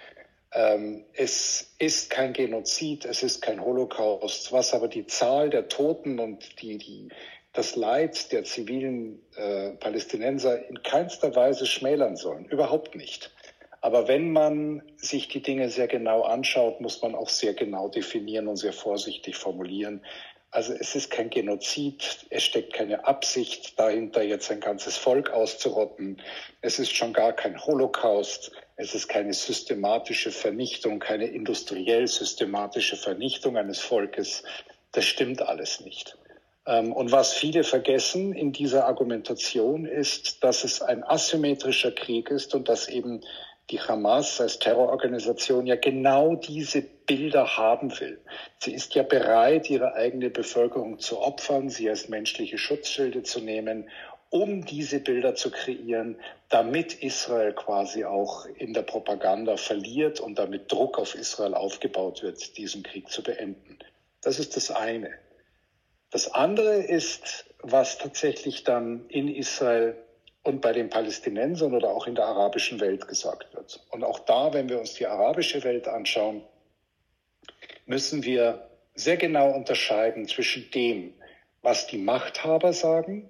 Ähm, 0.53 1.05
es 1.15 1.75
ist 1.81 2.09
kein 2.09 2.33
Genozid, 2.33 3.05
es 3.05 3.25
ist 3.25 3.43
kein 3.43 3.63
Holocaust, 3.63 4.53
was 4.53 4.73
aber 4.73 4.87
die 4.87 5.07
Zahl 5.07 5.51
der 5.51 5.69
Toten 5.69 6.21
und 6.21 6.63
die, 6.63 6.79
die, 6.79 7.09
das 7.59 7.75
Leid 7.75 8.31
der 8.31 8.45
zivilen 8.45 9.21
äh, 9.35 9.71
Palästinenser 9.71 10.69
in 10.69 10.81
keinster 10.85 11.35
Weise 11.35 11.67
schmälern 11.67 12.15
sollen. 12.15 12.45
Überhaupt 12.45 12.95
nicht. 12.95 13.33
Aber 13.81 14.07
wenn 14.07 14.31
man 14.31 14.83
sich 14.97 15.27
die 15.27 15.43
Dinge 15.43 15.69
sehr 15.69 15.89
genau 15.89 16.23
anschaut, 16.23 16.81
muss 16.81 17.03
man 17.03 17.17
auch 17.17 17.29
sehr 17.29 17.55
genau 17.55 17.89
definieren 17.89 18.47
und 18.47 18.59
sehr 18.59 18.73
vorsichtig 18.73 19.35
formulieren, 19.35 20.05
also 20.53 20.73
es 20.73 20.95
ist 20.95 21.11
kein 21.11 21.31
Genozid, 21.31 22.27
es 22.31 22.45
steckt 22.45 22.75
keine 22.75 23.05
Absicht 23.07 23.79
dahinter, 23.79 24.23
jetzt 24.23 24.53
ein 24.53 24.61
ganzes 24.61 24.97
Volk 24.97 25.31
auszurotten. 25.31 26.23
Es 26.61 26.79
ist 26.79 26.95
schon 26.95 27.13
gar 27.13 27.33
kein 27.33 27.61
Holocaust. 27.67 28.53
Es 28.77 28.95
ist 28.95 29.09
keine 29.09 29.35
systematische 29.35 30.31
Vernichtung, 30.31 31.01
keine 31.01 31.27
industriell 31.27 32.07
systematische 32.07 32.97
Vernichtung 32.97 33.57
eines 33.57 33.81
Volkes. 33.81 34.45
Das 34.93 35.05
stimmt 35.05 35.43
alles 35.43 35.81
nicht. 35.81 36.18
Ähm, 36.69 36.93
und 36.93 37.11
was 37.11 37.33
viele 37.33 37.65
vergessen 37.65 38.35
in 38.35 38.53
dieser 38.53 38.87
Argumentation 38.87 39.87
ist, 39.87 40.45
dass 40.45 40.65
es 40.65 40.83
ein 40.83 41.03
asymmetrischer 41.03 41.93
Krieg 41.93 42.31
ist 42.31 42.55
und 42.55 42.69
dass 42.69 42.89
eben 42.89 43.23
die 43.71 43.81
Hamas 43.81 44.41
als 44.41 44.59
Terrororganisation 44.59 45.67
ja 45.67 45.77
genau 45.77 46.37
diese 46.37 46.83
Bilder 46.83 47.57
haben 47.57 47.99
will. 48.01 48.21
Sie 48.59 48.73
ist 48.73 48.95
ja 48.95 49.03
bereit, 49.03 49.69
ihre 49.69 49.95
eigene 49.95 50.31
Bevölkerung 50.31 50.99
zu 50.99 51.21
opfern, 51.21 51.69
sie 51.69 51.89
als 51.89 52.09
menschliche 52.09 52.59
Schutzschilde 52.59 53.23
zu 53.23 53.41
nehmen, 53.41 53.89
um 54.31 54.65
diese 54.65 55.01
Bilder 55.01 55.35
zu 55.35 55.51
kreieren, 55.51 56.17
damit 56.51 57.03
Israel 57.03 57.55
quasi 57.55 58.05
auch 58.05 58.45
in 58.57 58.75
der 58.75 58.83
Propaganda 58.83 59.57
verliert 59.57 60.21
und 60.21 60.39
damit 60.39 60.71
Druck 60.71 60.99
auf 60.99 61.15
Israel 61.15 61.55
aufgebaut 61.55 62.23
wird, 62.23 62.57
diesen 62.59 62.83
Krieg 62.83 63.09
zu 63.11 63.23
beenden. 63.23 63.79
Das 64.21 64.39
ist 64.39 64.57
das 64.57 64.71
eine. 64.71 65.11
Das 66.11 66.33
andere 66.33 66.77
ist, 66.77 67.47
was 67.63 67.99
tatsächlich 67.99 68.65
dann 68.65 69.07
in 69.09 69.29
Israel 69.29 69.97
und 70.43 70.61
bei 70.61 70.73
den 70.73 70.89
Palästinensern 70.89 71.75
oder 71.75 71.91
auch 71.91 72.07
in 72.07 72.15
der 72.15 72.25
arabischen 72.25 72.81
Welt 72.81 73.07
gesagt 73.07 73.55
wird. 73.55 73.81
Und 73.91 74.05
auch 74.05 74.21
da, 74.21 74.53
wenn 74.55 74.69
wir 74.69 74.79
uns 74.79 74.95
die 74.95 75.07
arabische 75.07 75.63
Welt 75.65 75.87
anschauen, 75.87 76.43
müssen 77.87 78.25
wir 78.25 78.69
sehr 78.95 79.17
genau 79.17 79.51
unterscheiden 79.51 80.27
zwischen 80.27 80.71
dem, 80.71 81.15
was 81.63 81.87
die 81.87 81.99
Machthaber 81.99 82.73
sagen 82.73 83.29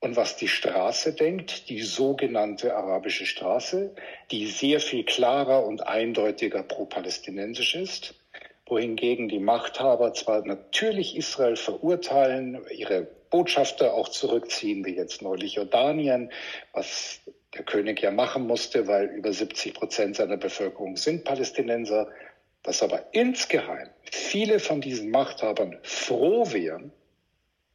und 0.00 0.16
was 0.16 0.36
die 0.36 0.48
Straße 0.48 1.14
denkt, 1.14 1.68
die 1.68 1.82
sogenannte 1.82 2.74
arabische 2.74 3.26
Straße, 3.26 3.94
die 4.30 4.46
sehr 4.46 4.80
viel 4.80 5.04
klarer 5.04 5.66
und 5.66 5.86
eindeutiger 5.86 6.62
pro-palästinensisch 6.62 7.74
ist, 7.74 8.14
wohingegen 8.66 9.28
die 9.28 9.38
Machthaber 9.38 10.12
zwar 10.12 10.44
natürlich 10.44 11.16
Israel 11.16 11.56
verurteilen, 11.56 12.60
ihre 12.70 13.06
Botschafter 13.30 13.94
auch 13.94 14.08
zurückziehen, 14.08 14.84
wie 14.84 14.96
jetzt 14.96 15.22
neulich 15.22 15.54
Jordanien, 15.54 16.30
was 16.72 17.20
der 17.54 17.64
König 17.64 18.02
ja 18.02 18.10
machen 18.10 18.46
musste, 18.46 18.86
weil 18.86 19.06
über 19.06 19.32
70 19.32 19.74
Prozent 19.74 20.16
seiner 20.16 20.36
Bevölkerung 20.36 20.96
sind 20.96 21.24
Palästinenser, 21.24 22.08
dass 22.62 22.82
aber 22.82 23.04
insgeheim 23.12 23.88
viele 24.02 24.58
von 24.58 24.80
diesen 24.80 25.10
Machthabern 25.10 25.78
froh 25.82 26.52
wären, 26.52 26.92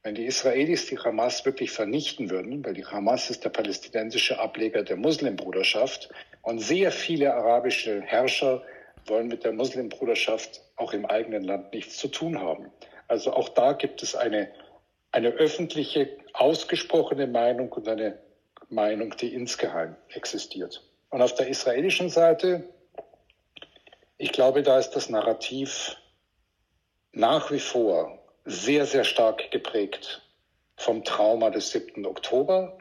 wenn 0.04 0.16
die 0.16 0.26
Israelis 0.26 0.88
die 0.88 0.98
Hamas 0.98 1.46
wirklich 1.46 1.72
vernichten 1.72 2.30
würden, 2.30 2.66
weil 2.66 2.74
die 2.74 2.86
Hamas 2.86 3.30
ist 3.30 3.46
der 3.46 3.50
palästinensische 3.50 4.40
Ableger 4.40 4.84
der 4.84 4.98
Muslimbruderschaft 4.98 6.10
und 6.42 6.60
sehr 6.60 6.92
viele 6.92 7.34
arabische 7.34 8.02
Herrscher 8.02 8.64
wollen 9.06 9.28
mit 9.28 9.44
der 9.44 9.54
Muslimbruderschaft 9.54 10.62
auch 10.76 10.94
im 10.94 11.06
eigenen 11.06 11.44
Land 11.44 11.74
nichts 11.74 11.98
zu 11.98 12.08
tun 12.08 12.40
haben. 12.40 12.72
Also 13.08 13.34
auch 13.34 13.50
da 13.50 13.74
gibt 13.74 14.04
es 14.04 14.16
eine, 14.16 14.52
eine 15.12 15.30
öffentliche, 15.30 16.18
ausgesprochene 16.34 17.28
Meinung 17.28 17.72
und 17.72 17.88
eine 17.88 18.20
Meinung, 18.70 19.16
die 19.18 19.34
insgeheim 19.34 19.96
existiert. 20.10 20.84
Und 21.10 21.22
auf 21.22 21.36
der 21.36 21.48
israelischen 21.48 22.10
Seite, 22.10 22.70
ich 24.18 24.32
glaube, 24.32 24.64
da 24.64 24.80
ist 24.80 24.92
das 24.92 25.10
Narrativ 25.10 25.98
nach 27.12 27.52
wie 27.52 27.60
vor 27.60 28.20
sehr, 28.46 28.86
sehr 28.86 29.04
stark 29.04 29.52
geprägt 29.52 30.22
vom 30.78 31.04
Trauma 31.04 31.50
des 31.50 31.72
7. 31.72 32.06
Oktober. 32.06 32.78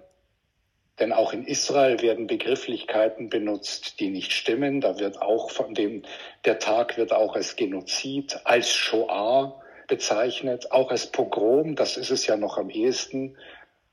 Denn 1.00 1.14
auch 1.14 1.32
in 1.32 1.46
Israel 1.46 2.02
werden 2.02 2.26
Begrifflichkeiten 2.26 3.30
benutzt, 3.30 4.00
die 4.00 4.10
nicht 4.10 4.32
stimmen. 4.32 4.82
Da 4.82 4.98
wird 4.98 5.22
auch 5.22 5.50
von 5.50 5.74
dem, 5.74 6.02
der 6.44 6.58
Tag 6.58 6.98
wird 6.98 7.12
auch 7.12 7.34
als 7.34 7.56
Genozid, 7.56 8.38
als 8.44 8.70
Shoah 8.74 9.60
bezeichnet, 9.88 10.70
auch 10.70 10.90
als 10.90 11.06
Pogrom, 11.06 11.74
das 11.74 11.96
ist 11.96 12.10
es 12.10 12.26
ja 12.26 12.36
noch 12.36 12.58
am 12.58 12.70
ehesten. 12.70 13.36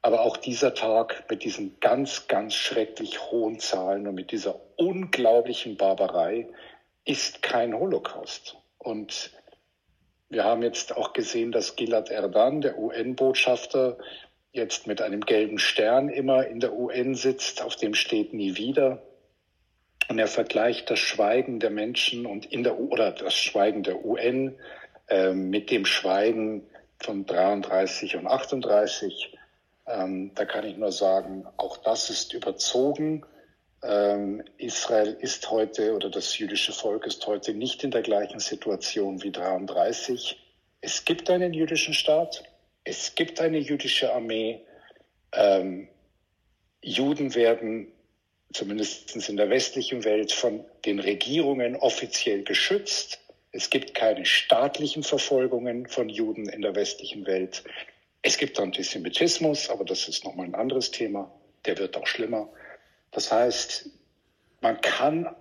Aber 0.01 0.21
auch 0.21 0.37
dieser 0.37 0.73
Tag 0.73 1.25
mit 1.29 1.43
diesen 1.43 1.79
ganz, 1.79 2.27
ganz 2.27 2.53
schrecklich 2.53 3.31
hohen 3.31 3.59
Zahlen 3.59 4.05
und 4.05 4.15
mit 4.15 4.31
dieser 4.31 4.59
unglaublichen 4.75 5.75
Barbarei 5.75 6.47
ist 7.03 7.41
kein 7.41 7.73
Holocaust. 7.73 8.57
Und 8.77 9.31
wir 10.29 10.43
haben 10.43 10.61
jetzt 10.61 10.95
auch 10.95 11.13
gesehen, 11.13 11.51
dass 11.51 11.75
Gilad 11.75 12.09
Erdan, 12.09 12.61
der 12.61 12.77
UN-Botschafter, 12.77 13.97
jetzt 14.51 14.87
mit 14.87 15.01
einem 15.01 15.21
gelben 15.21 15.59
Stern 15.59 16.09
immer 16.09 16.47
in 16.47 16.59
der 16.59 16.73
UN 16.73 17.15
sitzt, 17.15 17.61
auf 17.61 17.75
dem 17.75 17.93
steht 17.93 18.33
nie 18.33 18.57
wieder. 18.57 19.01
Und 20.09 20.19
er 20.19 20.27
vergleicht 20.27 20.89
das 20.89 20.99
Schweigen 20.99 21.59
der 21.59 21.69
Menschen 21.69 22.25
und 22.25 22.45
in 22.45 22.63
der 22.63 22.79
oder 22.79 23.11
das 23.11 23.35
Schweigen 23.35 23.83
der 23.83 24.05
UN 24.05 24.55
äh, 25.09 25.33
mit 25.33 25.69
dem 25.69 25.85
Schweigen 25.85 26.63
von 26.99 27.25
33 27.25 28.15
und 28.15 28.27
38. 28.27 29.37
Ähm, 29.85 30.31
da 30.35 30.45
kann 30.45 30.65
ich 30.65 30.77
nur 30.77 30.91
sagen, 30.91 31.45
auch 31.57 31.77
das 31.77 32.09
ist 32.09 32.33
überzogen. 32.33 33.25
Ähm, 33.83 34.43
Israel 34.57 35.15
ist 35.19 35.51
heute 35.51 35.93
oder 35.93 36.09
das 36.09 36.37
jüdische 36.37 36.73
Volk 36.73 37.05
ist 37.05 37.25
heute 37.27 37.53
nicht 37.53 37.83
in 37.83 37.91
der 37.91 38.01
gleichen 38.01 38.39
Situation 38.39 39.23
wie 39.23 39.31
33. 39.31 40.37
Es 40.81 41.05
gibt 41.05 41.29
einen 41.29 41.53
jüdischen 41.53 41.93
Staat, 41.93 42.43
es 42.87 43.15
gibt 43.15 43.41
eine 43.41 43.57
jüdische 43.57 44.13
Armee. 44.13 44.61
Ähm, 45.33 45.89
Juden 46.81 47.35
werden 47.35 47.91
zumindest 48.53 49.13
in 49.27 49.35
der 49.35 49.49
westlichen 49.49 50.05
Welt 50.05 50.31
von 50.31 50.63
den 50.85 50.99
Regierungen 50.99 51.75
offiziell 51.75 52.43
geschützt. 52.43 53.19
Es 53.51 53.69
gibt 53.69 53.93
keine 53.93 54.25
staatlichen 54.25 55.03
Verfolgungen 55.03 55.87
von 55.87 56.07
Juden 56.07 56.47
in 56.47 56.61
der 56.61 56.75
westlichen 56.75 57.25
Welt. 57.25 57.63
Es 58.21 58.37
gibt 58.37 58.57
Antisemitismus, 58.57 59.69
aber 59.69 59.83
das 59.83 60.07
ist 60.07 60.23
nochmal 60.23 60.45
ein 60.45 60.55
anderes 60.55 60.91
Thema. 60.91 61.29
Der 61.65 61.77
wird 61.77 61.97
auch 61.97 62.07
schlimmer. 62.07 62.47
Das 63.11 63.31
heißt, 63.31 63.89
man 64.61 64.79
kann 64.79 65.35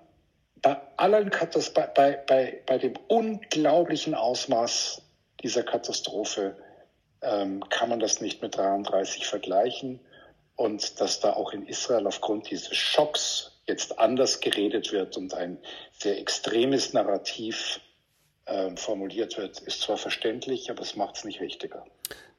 bei 0.63 0.77
allen 0.97 1.31
Katast 1.31 1.75
bei, 1.75 1.87
bei, 2.27 2.61
bei 2.67 2.79
dem 2.79 2.95
unglaublichen 3.07 4.15
Ausmaß 4.15 5.03
dieser 5.43 5.63
Katastrophe 5.63 6.57
ähm, 7.27 7.69
kann 7.69 7.89
man 7.89 8.01
das 8.01 8.21
nicht 8.21 8.43
mit 8.43 8.57
33 8.57 9.27
vergleichen. 9.27 10.01
Und 10.55 11.01
dass 11.01 11.21
da 11.21 11.35
auch 11.35 11.53
in 11.53 11.67
Israel 11.67 12.07
aufgrund 12.07 12.51
dieses 12.51 12.75
Schocks 12.75 13.53
jetzt 13.67 13.99
anders 13.99 14.41
geredet 14.41 14.93
wird 14.93 15.17
und 15.17 15.35
ein 15.35 15.59
sehr 15.93 16.19
extremes 16.19 16.93
Narrativ 16.93 17.81
äh, 18.47 18.75
formuliert 18.77 19.37
wird, 19.37 19.61
ist 19.61 19.83
zwar 19.83 19.99
verständlich, 19.99 20.71
aber 20.71 20.83
es 20.83 20.97
macht 20.97 21.17
es 21.17 21.25
nicht 21.25 21.41
wichtiger. 21.41 21.85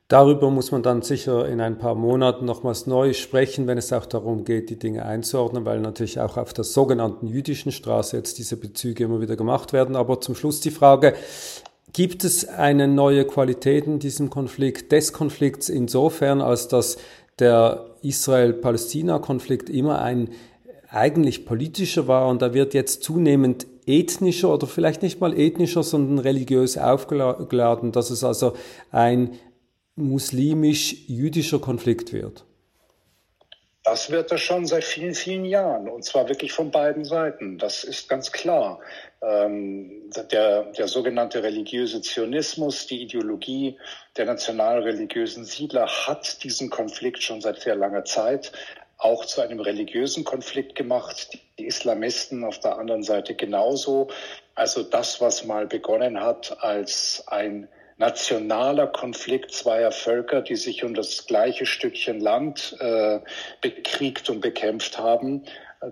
Darüber 0.07 0.49
muss 0.49 0.71
man 0.71 0.83
dann 0.83 1.01
sicher 1.01 1.49
in 1.49 1.59
ein 1.59 1.77
paar 1.77 1.93
Monaten 1.93 2.45
nochmals 2.45 2.87
neu 2.87 3.11
sprechen, 3.11 3.67
wenn 3.67 3.77
es 3.77 3.91
auch 3.91 4.05
darum 4.05 4.45
geht, 4.45 4.69
die 4.69 4.79
Dinge 4.79 5.05
einzuordnen, 5.05 5.65
weil 5.65 5.81
natürlich 5.81 6.21
auch 6.21 6.37
auf 6.37 6.53
der 6.53 6.63
sogenannten 6.63 7.27
jüdischen 7.27 7.73
Straße 7.73 8.15
jetzt 8.15 8.37
diese 8.37 8.55
Bezüge 8.55 9.03
immer 9.03 9.19
wieder 9.19 9.35
gemacht 9.35 9.73
werden. 9.73 9.97
Aber 9.97 10.21
zum 10.21 10.33
Schluss 10.33 10.61
die 10.61 10.71
Frage, 10.71 11.13
gibt 11.97 12.23
es 12.23 12.47
eine 12.47 12.87
neue 12.87 13.25
Qualität 13.25 13.87
in 13.87 13.97
diesem 13.97 14.29
Konflikt, 14.29 14.91
des 14.91 15.13
Konflikts 15.13 15.67
insofern, 15.67 16.41
als 16.41 16.67
dass 16.67 16.97
der 17.39 17.87
Israel-Palästina-Konflikt 18.03 19.67
immer 19.67 19.99
ein 19.99 20.29
eigentlich 20.89 21.47
politischer 21.47 22.07
war 22.07 22.27
und 22.27 22.43
da 22.43 22.53
wird 22.53 22.75
jetzt 22.75 23.01
zunehmend 23.01 23.65
ethnischer 23.87 24.53
oder 24.53 24.67
vielleicht 24.67 25.01
nicht 25.01 25.19
mal 25.19 25.35
ethnischer, 25.35 25.81
sondern 25.81 26.19
religiös 26.19 26.77
aufgeladen, 26.77 27.91
dass 27.91 28.11
es 28.11 28.23
also 28.23 28.53
ein 28.91 29.31
muslimisch-jüdischer 29.95 31.57
Konflikt 31.57 32.13
wird? 32.13 32.45
Das 33.89 34.11
wird 34.11 34.31
er 34.31 34.37
schon 34.37 34.65
seit 34.65 34.83
vielen, 34.83 35.15
vielen 35.15 35.45
Jahren 35.45 35.87
und 35.87 36.03
zwar 36.03 36.27
wirklich 36.27 36.51
von 36.51 36.71
beiden 36.71 37.05
Seiten. 37.05 37.57
Das 37.57 37.85
ist 37.85 38.09
ganz 38.09 38.33
klar. 38.33 38.81
Ähm, 39.21 40.11
der, 40.29 40.63
der 40.63 40.89
sogenannte 40.89 41.41
religiöse 41.41 42.01
Zionismus, 42.01 42.85
die 42.87 43.01
Ideologie 43.01 43.77
der 44.17 44.25
nationalreligiösen 44.25 45.45
Siedler 45.45 45.87
hat 45.87 46.43
diesen 46.43 46.69
Konflikt 46.69 47.23
schon 47.23 47.39
seit 47.39 47.61
sehr 47.61 47.75
langer 47.75 48.03
Zeit 48.03 48.51
auch 48.97 49.23
zu 49.23 49.39
einem 49.39 49.61
religiösen 49.61 50.25
Konflikt 50.25 50.75
gemacht. 50.75 51.39
Die 51.57 51.65
Islamisten 51.65 52.43
auf 52.43 52.59
der 52.59 52.77
anderen 52.77 53.03
Seite 53.03 53.35
genauso. 53.35 54.09
Also 54.53 54.83
das, 54.83 55.21
was 55.21 55.45
mal 55.45 55.65
begonnen 55.65 56.19
hat 56.19 56.57
als 56.61 57.23
ein 57.27 57.69
nationaler 57.97 58.87
Konflikt 58.87 59.51
zweier 59.51 59.91
Völker, 59.91 60.41
die 60.41 60.55
sich 60.55 60.83
um 60.83 60.93
das 60.93 61.25
gleiche 61.25 61.65
Stückchen 61.65 62.19
Land 62.19 62.75
äh, 62.79 63.19
bekriegt 63.61 64.29
und 64.29 64.41
bekämpft 64.41 64.97
haben. 64.99 65.43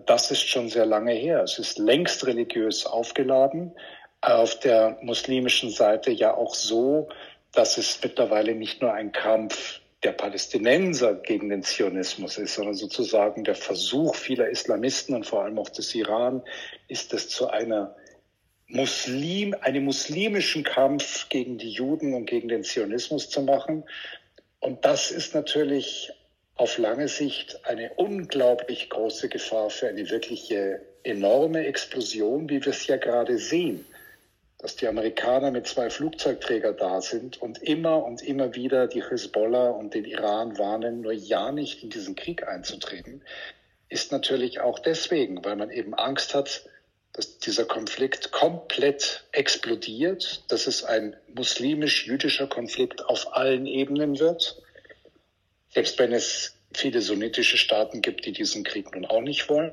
Das 0.06 0.32
ist 0.32 0.48
schon 0.48 0.70
sehr 0.70 0.86
lange 0.86 1.14
her. 1.14 1.42
Es 1.42 1.60
ist 1.60 1.78
längst 1.80 2.26
religiös 2.26 2.86
aufgeladen. 2.86 3.76
Auf 4.22 4.60
der 4.60 4.98
muslimischen 5.02 5.70
Seite 5.70 6.12
ja 6.12 6.34
auch 6.34 6.56
so, 6.56 7.10
dass 7.52 7.78
es 7.78 8.00
mittlerweile 8.02 8.56
nicht 8.56 8.82
nur 8.82 8.94
ein 8.94 9.12
Kampf 9.12 9.82
der 10.04 10.12
Palästinenser 10.12 11.16
gegen 11.16 11.50
den 11.50 11.64
Zionismus 11.64 12.38
ist, 12.38 12.56
sondern 12.56 12.76
sozusagen 12.76 13.44
der 13.44 13.56
Versuch 13.56 14.16
vieler 14.16 14.50
Islamisten 14.50 15.16
und 15.16 15.26
vor 15.26 15.44
allem 15.44 15.58
auch 15.58 15.70
des 15.70 15.96
Iran, 15.96 16.44
ist 16.88 17.14
es 17.14 17.30
zu 17.30 17.48
einer 17.50 17.96
Muslim, 18.68 19.56
einem 19.62 19.86
muslimischen 19.86 20.64
Kampf 20.64 21.30
gegen 21.30 21.58
die 21.58 21.70
Juden 21.70 22.14
und 22.14 22.26
gegen 22.26 22.48
den 22.48 22.64
Zionismus 22.64 23.30
zu 23.30 23.42
machen. 23.42 23.84
Und 24.60 24.86
das 24.86 25.12
ist 25.12 25.36
natürlich 25.36 26.12
auf 26.56 26.78
lange 26.78 27.08
Sicht 27.08 27.60
eine 27.66 27.92
unglaublich 27.96 28.90
große 28.90 29.30
Gefahr 29.30 29.70
für 29.70 29.88
eine 29.88 30.10
wirkliche 30.10 30.82
enorme 31.04 31.66
Explosion, 31.66 32.50
wie 32.50 32.64
wir 32.64 32.72
es 32.72 32.88
ja 32.88 32.98
gerade 32.98 33.38
sehen, 33.38 33.86
dass 34.58 34.76
die 34.76 34.88
Amerikaner 34.88 35.52
mit 35.52 35.68
zwei 35.68 35.90
Flugzeugträger 35.90 36.74
da 36.74 37.02
sind 37.02 37.40
und 37.42 37.62
immer 37.62 38.04
und 38.04 38.24
immer 38.24 38.56
wieder 38.56 38.88
die 38.88 39.04
Hezbollah 39.04 39.70
und 39.70 39.94
den 39.94 40.06
Iran 40.06 40.58
warnen, 40.58 41.02
nur 41.02 41.12
ja 41.12 41.52
nicht 41.52 41.84
in 41.84 41.90
diesen 41.92 42.16
Krieg 42.16 42.48
einzutreten, 42.48 43.22
ist 43.90 44.12
natürlich 44.12 44.62
auch 44.62 44.80
deswegen, 44.80 45.44
weil 45.46 45.58
man 45.58 45.70
eben 45.70 45.94
Angst 45.94 46.34
hat, 46.34 46.68
dass 47.16 47.40
dieser 47.40 47.64
Konflikt 47.64 48.32
komplett 48.32 49.24
explodiert, 49.32 50.44
dass 50.50 50.68
es 50.68 50.84
ein 50.84 51.16
muslimisch-jüdischer 51.34 52.48
Konflikt 52.48 53.06
auf 53.06 53.34
allen 53.36 53.66
Ebenen 53.66 54.20
wird, 54.20 54.62
selbst 55.70 55.98
wenn 55.98 56.12
es 56.12 56.58
viele 56.74 57.02
sunnitische 57.02 57.58
Staaten 57.58 58.02
gibt, 58.02 58.26
die 58.26 58.34
diesen 58.34 58.66
Krieg 58.66 58.94
nun 58.94 59.06
auch 59.06 59.22
nicht 59.22 59.48
wollen. 59.48 59.72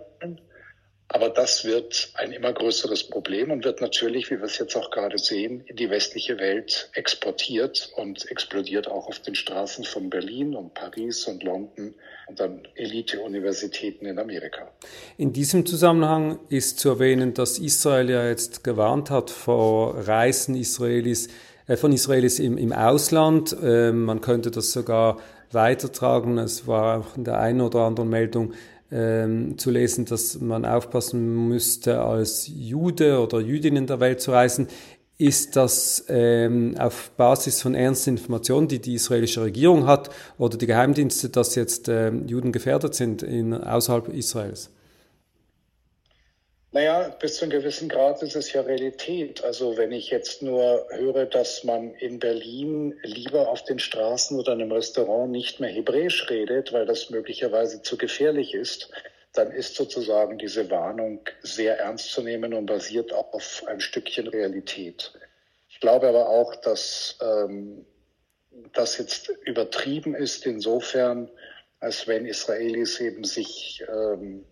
Aber 1.09 1.29
das 1.29 1.65
wird 1.65 2.11
ein 2.15 2.33
immer 2.33 2.53
größeres 2.53 3.05
Problem 3.05 3.51
und 3.51 3.65
wird 3.65 3.83
natürlich, 3.83 4.31
wie 4.31 4.38
wir 4.38 4.45
es 4.45 4.59
jetzt 4.59 4.75
auch 4.77 4.91
gerade 4.91 5.19
sehen, 5.19 5.62
in 5.67 5.77
die 5.77 5.91
westliche 5.91 6.38
Welt 6.38 6.91
exportiert 6.95 7.93
und 7.97 8.31
explodiert 8.31 8.88
auch 8.88 9.09
auf 9.09 9.19
den 9.19 9.35
Straßen 9.35 9.85
von 9.85 10.09
Berlin 10.09 10.55
und 10.55 10.73
Paris 10.73 11.27
und 11.27 11.43
London 11.43 11.95
und 12.29 12.41
dann 12.41 12.67
Elite-Universitäten 12.77 14.07
in 14.07 14.19
Amerika. 14.19 14.71
In 15.19 15.35
diesem 15.35 15.67
Zusammenhang 15.67 16.38
ist 16.49 16.79
zu 16.79 16.88
erwähnen, 16.88 17.35
dass 17.35 17.59
Israel 17.59 18.09
ja 18.09 18.27
jetzt 18.27 18.65
gewarnt 18.65 19.11
hat 19.11 19.31
vor 19.31 20.09
Reisen 20.09 20.55
Israelis, 20.55 21.29
äh, 21.67 21.77
von 21.77 21.92
Israelis 21.92 22.38
im, 22.38 22.57
im 22.57 22.73
Ausland. 22.73 23.55
Äh, 23.63 23.92
man 23.92 24.23
könnte 24.23 24.50
das 24.50 24.73
sogar 24.73 25.21
weitertragen. 25.50 26.38
Es 26.38 26.67
war 26.67 27.00
auch 27.00 27.17
in 27.17 27.25
der 27.25 27.38
einen 27.38 27.61
oder 27.61 27.81
anderen 27.81 28.09
Meldung 28.09 28.55
ähm, 28.93 29.57
zu 29.59 29.71
lesen, 29.71 30.05
dass 30.05 30.40
man 30.40 30.65
aufpassen 30.65 31.49
müsste, 31.49 32.01
als 32.01 32.51
Jude 32.53 33.21
oder 33.21 33.40
Jüdin 33.40 33.77
in 33.77 33.87
der 33.87 34.01
Welt 34.01 34.21
zu 34.21 34.33
reisen. 34.33 34.69
Ist 35.19 35.57
das 35.57 36.05
ähm, 36.09 36.75
auf 36.79 37.13
Basis 37.17 37.63
von 37.63 37.75
ernsten 37.75 38.11
Informationen, 38.11 38.69
die 38.69 38.81
die 38.81 38.95
israelische 38.95 39.43
Regierung 39.43 39.87
hat 39.87 40.11
oder 40.37 40.59
die 40.59 40.67
Geheimdienste, 40.67 41.29
dass 41.29 41.55
jetzt 41.55 41.88
ähm, 41.88 42.27
Juden 42.27 42.51
gefährdet 42.51 42.95
sind 42.95 43.23
in, 43.23 43.55
außerhalb 43.55 44.09
Israels? 44.09 44.71
Naja, 46.75 47.14
bis 47.20 47.37
zu 47.37 47.44
einem 47.44 47.52
gewissen 47.52 47.90
Grad 47.90 48.23
ist 48.23 48.35
es 48.35 48.50
ja 48.54 48.62
Realität. 48.62 49.44
Also 49.44 49.77
wenn 49.77 49.92
ich 49.92 50.08
jetzt 50.08 50.40
nur 50.40 50.87
höre, 50.90 51.27
dass 51.27 51.64
man 51.64 51.92
in 51.96 52.18
Berlin 52.18 52.98
lieber 53.02 53.48
auf 53.48 53.62
den 53.64 53.79
Straßen 53.79 54.38
oder 54.38 54.54
in 54.54 54.62
einem 54.62 54.73
Restaurant 54.73 55.31
nicht 55.31 55.60
mehr 55.60 55.68
Hebräisch 55.68 56.31
redet, 56.31 56.73
weil 56.73 56.87
das 56.87 57.10
möglicherweise 57.10 57.83
zu 57.83 57.98
gefährlich 57.98 58.54
ist, 58.54 58.90
dann 59.35 59.50
ist 59.50 59.75
sozusagen 59.75 60.38
diese 60.38 60.70
Warnung 60.70 61.20
sehr 61.42 61.79
ernst 61.79 62.10
zu 62.10 62.23
nehmen 62.23 62.54
und 62.54 62.64
basiert 62.64 63.12
auf 63.12 63.64
ein 63.66 63.81
Stückchen 63.81 64.29
Realität. 64.29 65.12
Ich 65.68 65.79
glaube 65.79 66.08
aber 66.08 66.31
auch, 66.31 66.56
dass 66.56 67.18
ähm, 67.20 67.85
das 68.73 68.96
jetzt 68.96 69.29
übertrieben 69.44 70.14
ist 70.14 70.46
insofern, 70.46 71.31
als 71.81 72.06
wenn 72.06 72.25
Israelis 72.25 72.98
eben 73.00 73.25
sich 73.25 73.85
ähm, 73.92 74.46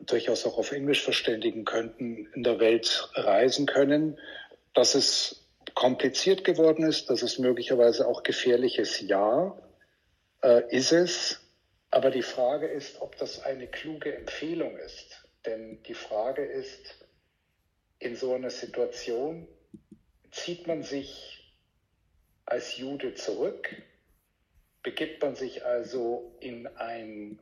durchaus 0.00 0.44
auch 0.46 0.58
auf 0.58 0.72
Englisch 0.72 1.02
verständigen 1.02 1.64
könnten, 1.64 2.26
in 2.34 2.42
der 2.42 2.60
Welt 2.60 3.10
reisen 3.14 3.66
können. 3.66 4.18
Dass 4.74 4.94
es 4.94 5.46
kompliziert 5.74 6.44
geworden 6.44 6.84
ist, 6.84 7.10
dass 7.10 7.22
es 7.22 7.38
möglicherweise 7.38 8.06
auch 8.06 8.22
gefährlich 8.22 8.78
ist, 8.78 9.00
ja, 9.00 9.56
äh, 10.42 10.62
ist 10.74 10.92
es. 10.92 11.40
Aber 11.90 12.10
die 12.10 12.22
Frage 12.22 12.66
ist, 12.66 13.00
ob 13.00 13.16
das 13.18 13.42
eine 13.44 13.66
kluge 13.66 14.14
Empfehlung 14.14 14.76
ist. 14.78 15.24
Denn 15.46 15.82
die 15.84 15.94
Frage 15.94 16.44
ist, 16.44 17.06
in 17.98 18.16
so 18.16 18.34
einer 18.34 18.50
Situation 18.50 19.46
zieht 20.30 20.66
man 20.66 20.82
sich 20.82 21.54
als 22.46 22.76
Jude 22.76 23.14
zurück, 23.14 23.70
begibt 24.82 25.22
man 25.22 25.34
sich 25.34 25.64
also 25.64 26.36
in 26.40 26.66
ein 26.66 27.38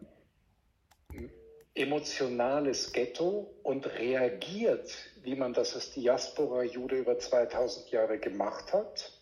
emotionales 1.74 2.92
Ghetto 2.92 3.54
und 3.62 3.86
reagiert, 3.98 4.92
wie 5.22 5.34
man 5.34 5.54
das 5.54 5.74
als 5.74 5.92
Diaspora-Jude 5.92 6.96
über 6.96 7.18
2000 7.18 7.90
Jahre 7.90 8.18
gemacht 8.18 8.72
hat? 8.72 9.12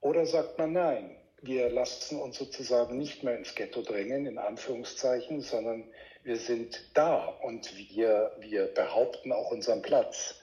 Oder 0.00 0.24
sagt 0.24 0.58
man 0.58 0.72
nein, 0.72 1.16
wir 1.42 1.70
lassen 1.70 2.20
uns 2.20 2.38
sozusagen 2.38 2.96
nicht 2.96 3.22
mehr 3.22 3.36
ins 3.36 3.54
Ghetto 3.54 3.82
drängen, 3.82 4.26
in 4.26 4.38
Anführungszeichen, 4.38 5.40
sondern 5.40 5.84
wir 6.24 6.36
sind 6.36 6.90
da 6.94 7.26
und 7.26 7.76
wir, 7.76 8.32
wir 8.40 8.66
behaupten 8.66 9.32
auch 9.32 9.50
unseren 9.50 9.82
Platz. 9.82 10.34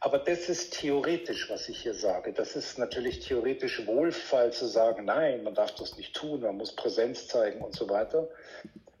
Aber 0.00 0.18
das 0.18 0.48
ist 0.48 0.78
theoretisch, 0.78 1.50
was 1.50 1.68
ich 1.68 1.82
hier 1.82 1.94
sage. 1.94 2.32
Das 2.32 2.54
ist 2.54 2.78
natürlich 2.78 3.20
theoretisch 3.20 3.84
wohlfall 3.86 4.52
zu 4.52 4.66
sagen, 4.66 5.04
nein, 5.04 5.42
man 5.42 5.54
darf 5.54 5.74
das 5.74 5.96
nicht 5.96 6.14
tun, 6.14 6.40
man 6.40 6.56
muss 6.56 6.74
Präsenz 6.74 7.26
zeigen 7.26 7.60
und 7.60 7.74
so 7.74 7.88
weiter. 7.88 8.28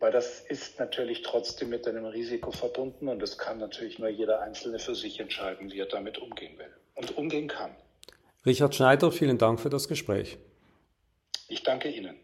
Weil 0.00 0.12
das 0.12 0.40
ist 0.40 0.78
natürlich 0.78 1.22
trotzdem 1.22 1.70
mit 1.70 1.86
einem 1.88 2.04
Risiko 2.04 2.52
verbunden 2.52 3.08
und 3.08 3.20
das 3.20 3.36
kann 3.36 3.58
natürlich 3.58 3.98
nur 3.98 4.08
jeder 4.08 4.40
Einzelne 4.40 4.78
für 4.78 4.94
sich 4.94 5.18
entscheiden, 5.18 5.72
wie 5.72 5.80
er 5.80 5.86
damit 5.86 6.18
umgehen 6.18 6.56
will 6.58 6.72
und 6.94 7.16
umgehen 7.16 7.48
kann. 7.48 7.74
Richard 8.46 8.74
Schneider, 8.74 9.10
vielen 9.10 9.38
Dank 9.38 9.60
für 9.60 9.70
das 9.70 9.88
Gespräch. 9.88 10.38
Ich 11.48 11.62
danke 11.64 11.90
Ihnen. 11.90 12.16